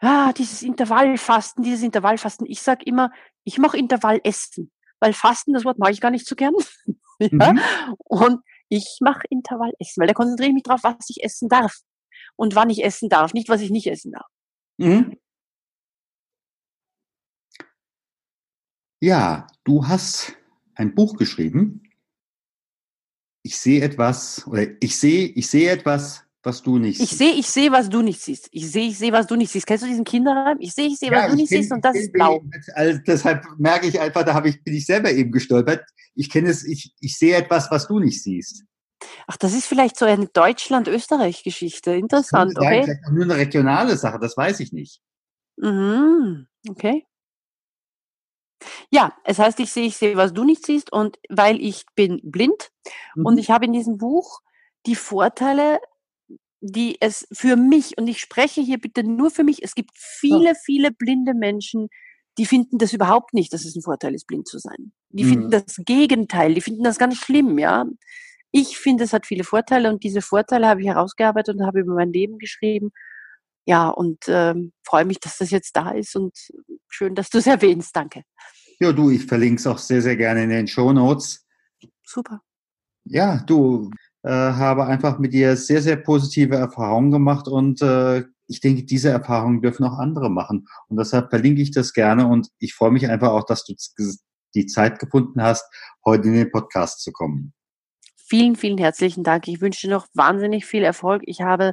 ah, 0.00 0.32
dieses 0.32 0.62
Intervallfasten, 0.62 1.62
dieses 1.62 1.82
Intervallfasten. 1.82 2.46
Ich 2.46 2.62
sage 2.62 2.84
immer, 2.84 3.10
ich 3.44 3.58
mache 3.58 3.78
Intervallessen, 3.78 4.70
weil 5.00 5.12
Fasten, 5.12 5.52
das 5.52 5.64
Wort 5.64 5.78
mag 5.78 5.92
ich 5.92 6.00
gar 6.00 6.10
nicht 6.10 6.26
so 6.26 6.34
gern. 6.34 6.54
ja? 7.18 7.52
Mhm. 7.52 7.60
Und 8.04 8.40
ich 8.68 8.98
mache 9.00 9.22
Intervallessen, 9.30 10.00
weil 10.00 10.08
da 10.08 10.14
konzentriere 10.14 10.50
ich 10.50 10.54
mich 10.54 10.64
drauf, 10.64 10.80
was 10.82 11.08
ich 11.08 11.22
essen 11.22 11.48
darf 11.48 11.78
und 12.36 12.54
wann 12.54 12.70
ich 12.70 12.84
essen 12.84 13.08
darf, 13.08 13.32
nicht 13.32 13.48
was 13.48 13.60
ich 13.60 13.70
nicht 13.70 13.86
essen 13.86 14.12
darf. 14.12 14.26
Mhm. 14.76 15.18
Ja, 19.00 19.46
du 19.64 19.86
hast 19.86 20.34
ein 20.74 20.94
Buch 20.94 21.16
geschrieben. 21.16 21.82
Ich 23.42 23.58
sehe 23.58 23.82
etwas, 23.82 24.46
oder 24.46 24.66
ich 24.80 24.98
sehe, 24.98 25.26
ich 25.26 25.48
sehe 25.48 25.70
etwas, 25.70 26.24
was 26.42 26.62
du 26.62 26.78
nicht 26.78 26.98
siehst. 26.98 27.12
Ich 27.12 27.18
sehe, 27.18 27.32
ich 27.34 27.46
sehe, 27.46 27.72
was 27.72 27.88
du 27.88 28.02
nicht 28.02 28.20
siehst. 28.20 28.48
Ich 28.52 28.70
sehe, 28.70 28.88
ich 28.88 28.98
sehe, 28.98 29.12
was 29.12 29.26
du 29.26 29.36
nicht 29.36 29.50
siehst. 29.50 29.66
Kennst 29.66 29.84
du 29.84 29.88
diesen 29.88 30.04
Kinderreim? 30.04 30.58
Ich 30.60 30.74
sehe, 30.74 30.86
ich 30.86 30.98
sehe, 30.98 31.10
was 31.10 31.22
ja, 31.22 31.28
du 31.28 31.36
nicht 31.36 31.48
kenn, 31.48 31.62
siehst 31.62 31.72
und 31.72 31.84
das 31.84 31.96
ist 31.96 32.12
blau. 32.12 32.42
Also 32.74 33.00
deshalb 33.06 33.44
merke 33.58 33.86
ich 33.86 34.00
einfach, 34.00 34.24
da 34.24 34.34
habe 34.34 34.48
ich, 34.48 34.62
bin 34.62 34.74
ich 34.74 34.86
selber 34.86 35.12
eben 35.12 35.30
gestolpert. 35.30 35.84
Ich 36.14 36.30
kenne 36.30 36.50
es, 36.50 36.64
ich, 36.64 36.92
ich 37.00 37.16
sehe 37.16 37.36
etwas, 37.36 37.70
was 37.70 37.86
du 37.86 38.00
nicht 38.00 38.22
siehst. 38.22 38.64
Ach, 39.26 39.36
das 39.36 39.54
ist 39.54 39.66
vielleicht 39.66 39.96
so 39.96 40.04
eine 40.04 40.26
Deutschland-Österreich-Geschichte. 40.26 41.92
Interessant, 41.92 42.56
das 42.56 42.64
okay. 42.64 42.82
Vielleicht 42.84 43.12
nur 43.12 43.24
eine 43.24 43.36
regionale 43.36 43.96
Sache, 43.96 44.18
das 44.18 44.36
weiß 44.36 44.60
ich 44.60 44.72
nicht. 44.72 45.00
Mhm, 45.56 46.46
okay. 46.68 47.04
Ja, 48.90 49.14
es 49.24 49.38
heißt, 49.38 49.60
ich 49.60 49.72
sehe, 49.72 49.86
ich 49.86 49.96
sehe, 49.96 50.16
was 50.16 50.32
du 50.32 50.44
nicht 50.44 50.64
siehst 50.66 50.92
und 50.92 51.18
weil 51.28 51.60
ich 51.60 51.84
bin 51.94 52.20
blind 52.22 52.70
mhm. 53.14 53.26
und 53.26 53.38
ich 53.38 53.50
habe 53.50 53.66
in 53.66 53.72
diesem 53.72 53.98
Buch 53.98 54.40
die 54.86 54.94
Vorteile, 54.94 55.80
die 56.60 56.96
es 57.00 57.26
für 57.32 57.56
mich, 57.56 57.98
und 57.98 58.08
ich 58.08 58.20
spreche 58.20 58.60
hier 58.60 58.78
bitte 58.78 59.04
nur 59.04 59.30
für 59.30 59.44
mich, 59.44 59.62
es 59.62 59.74
gibt 59.74 59.92
viele, 59.94 60.54
viele 60.54 60.90
blinde 60.90 61.34
Menschen, 61.34 61.88
die 62.36 62.46
finden 62.46 62.78
das 62.78 62.92
überhaupt 62.92 63.34
nicht, 63.34 63.52
dass 63.52 63.64
es 63.64 63.76
ein 63.76 63.82
Vorteil 63.82 64.14
ist, 64.14 64.26
blind 64.26 64.48
zu 64.48 64.58
sein. 64.58 64.92
Die 65.10 65.24
mhm. 65.24 65.28
finden 65.28 65.50
das 65.50 65.80
Gegenteil, 65.84 66.54
die 66.54 66.60
finden 66.60 66.84
das 66.84 66.98
ganz 66.98 67.16
schlimm, 67.16 67.58
ja. 67.58 67.84
Ich 68.50 68.78
finde, 68.78 69.04
es 69.04 69.12
hat 69.12 69.26
viele 69.26 69.44
Vorteile 69.44 69.90
und 69.90 70.02
diese 70.02 70.22
Vorteile 70.22 70.68
habe 70.68 70.80
ich 70.80 70.86
herausgearbeitet 70.86 71.56
und 71.56 71.66
habe 71.66 71.80
über 71.80 71.94
mein 71.94 72.12
Leben 72.12 72.38
geschrieben 72.38 72.92
ja, 73.66 73.88
und 73.88 74.24
ähm, 74.28 74.72
freue 74.84 75.04
mich, 75.04 75.20
dass 75.20 75.38
das 75.38 75.50
jetzt 75.50 75.76
da 75.76 75.90
ist 75.90 76.16
und 76.16 76.36
schön, 76.88 77.14
dass 77.14 77.30
du 77.30 77.38
es 77.38 77.46
erwähnst. 77.46 77.94
Danke. 77.94 78.22
Ja, 78.80 78.92
du, 78.92 79.10
ich 79.10 79.26
verlinke 79.26 79.60
es 79.60 79.66
auch 79.66 79.78
sehr, 79.78 80.02
sehr 80.02 80.16
gerne 80.16 80.44
in 80.44 80.50
den 80.50 80.68
Show 80.68 80.92
Notes. 80.92 81.46
Super. 82.04 82.40
Ja, 83.04 83.42
du, 83.46 83.90
äh, 84.22 84.30
habe 84.30 84.86
einfach 84.86 85.18
mit 85.18 85.32
dir 85.32 85.56
sehr, 85.56 85.80
sehr 85.80 85.96
positive 85.96 86.56
Erfahrungen 86.56 87.10
gemacht 87.10 87.48
und 87.48 87.80
äh, 87.82 88.24
ich 88.46 88.60
denke, 88.60 88.84
diese 88.84 89.10
Erfahrungen 89.10 89.62
dürfen 89.62 89.84
auch 89.84 89.98
andere 89.98 90.30
machen. 90.30 90.66
Und 90.88 90.98
deshalb 90.98 91.30
verlinke 91.30 91.62
ich 91.62 91.70
das 91.70 91.92
gerne 91.92 92.26
und 92.26 92.48
ich 92.58 92.74
freue 92.74 92.90
mich 92.90 93.08
einfach 93.08 93.30
auch, 93.30 93.44
dass 93.44 93.64
du 93.64 93.74
die 94.54 94.66
Zeit 94.66 94.98
gefunden 94.98 95.42
hast, 95.42 95.64
heute 96.04 96.28
in 96.28 96.34
den 96.34 96.50
Podcast 96.50 97.02
zu 97.02 97.12
kommen. 97.12 97.52
Vielen, 98.16 98.56
vielen 98.56 98.78
herzlichen 98.78 99.24
Dank. 99.24 99.48
Ich 99.48 99.60
wünsche 99.60 99.86
dir 99.86 99.94
noch 99.94 100.06
wahnsinnig 100.14 100.66
viel 100.66 100.82
Erfolg. 100.82 101.22
Ich 101.26 101.40
habe 101.40 101.72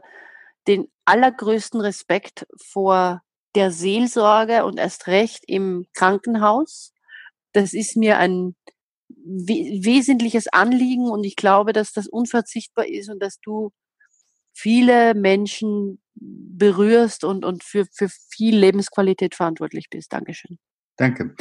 den 0.67 0.87
allergrößten 1.05 1.81
Respekt 1.81 2.47
vor 2.61 3.21
der 3.55 3.71
Seelsorge 3.71 4.65
und 4.65 4.77
erst 4.77 5.07
recht 5.07 5.43
im 5.47 5.85
Krankenhaus. 5.93 6.93
Das 7.53 7.73
ist 7.73 7.95
mir 7.95 8.17
ein 8.17 8.55
wesentliches 9.07 10.47
Anliegen 10.47 11.09
und 11.09 11.23
ich 11.23 11.35
glaube, 11.35 11.73
dass 11.73 11.93
das 11.93 12.07
unverzichtbar 12.07 12.87
ist 12.87 13.09
und 13.09 13.19
dass 13.19 13.39
du 13.39 13.71
viele 14.53 15.13
Menschen 15.13 16.01
berührst 16.15 17.23
und, 17.23 17.45
und 17.45 17.63
für, 17.63 17.85
für 17.91 18.09
viel 18.09 18.57
Lebensqualität 18.57 19.35
verantwortlich 19.35 19.89
bist. 19.89 20.11
Dankeschön. 20.13 20.57
Danke. 20.97 21.35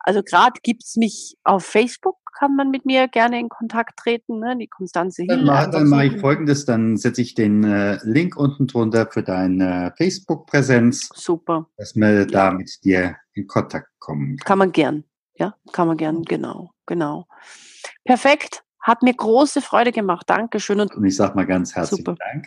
Also 0.00 0.22
gerade 0.22 0.60
gibt's 0.62 0.96
mich 0.96 1.36
auf 1.44 1.64
Facebook, 1.64 2.16
kann 2.38 2.54
man 2.54 2.70
mit 2.70 2.84
mir 2.84 3.08
gerne 3.08 3.40
in 3.40 3.48
Kontakt 3.48 3.98
treten, 3.98 4.38
ne? 4.40 4.56
die 4.58 4.68
Konstanze 4.68 5.22
Hill. 5.22 5.36
Dann, 5.36 5.44
mach, 5.44 5.70
dann 5.70 5.88
mache 5.88 6.06
ich 6.06 6.20
folgendes, 6.20 6.64
dann 6.64 6.96
setze 6.96 7.22
ich 7.22 7.34
den 7.34 7.64
äh, 7.64 7.98
Link 8.02 8.36
unten 8.36 8.66
drunter 8.66 9.06
für 9.10 9.22
deine 9.22 9.94
Facebook-Präsenz. 9.96 11.08
Super. 11.14 11.66
Dass 11.76 11.96
wir 11.96 12.12
ja. 12.12 12.24
da 12.26 12.50
mit 12.52 12.84
dir 12.84 13.16
in 13.32 13.46
Kontakt 13.46 13.88
kommen. 13.98 14.36
Kann 14.38 14.58
man 14.58 14.72
gern, 14.72 15.04
ja, 15.36 15.54
kann 15.72 15.88
man 15.88 15.96
gern, 15.96 16.22
genau, 16.22 16.70
genau. 16.86 17.26
Perfekt, 18.04 18.62
hat 18.80 19.02
mir 19.02 19.14
große 19.14 19.62
Freude 19.62 19.92
gemacht, 19.92 20.28
Dankeschön. 20.28 20.80
Und, 20.80 20.94
und 20.94 21.04
ich 21.04 21.16
sage 21.16 21.34
mal 21.34 21.46
ganz 21.46 21.74
herzlichen 21.74 22.04
Super. 22.04 22.16
Dank. 22.32 22.46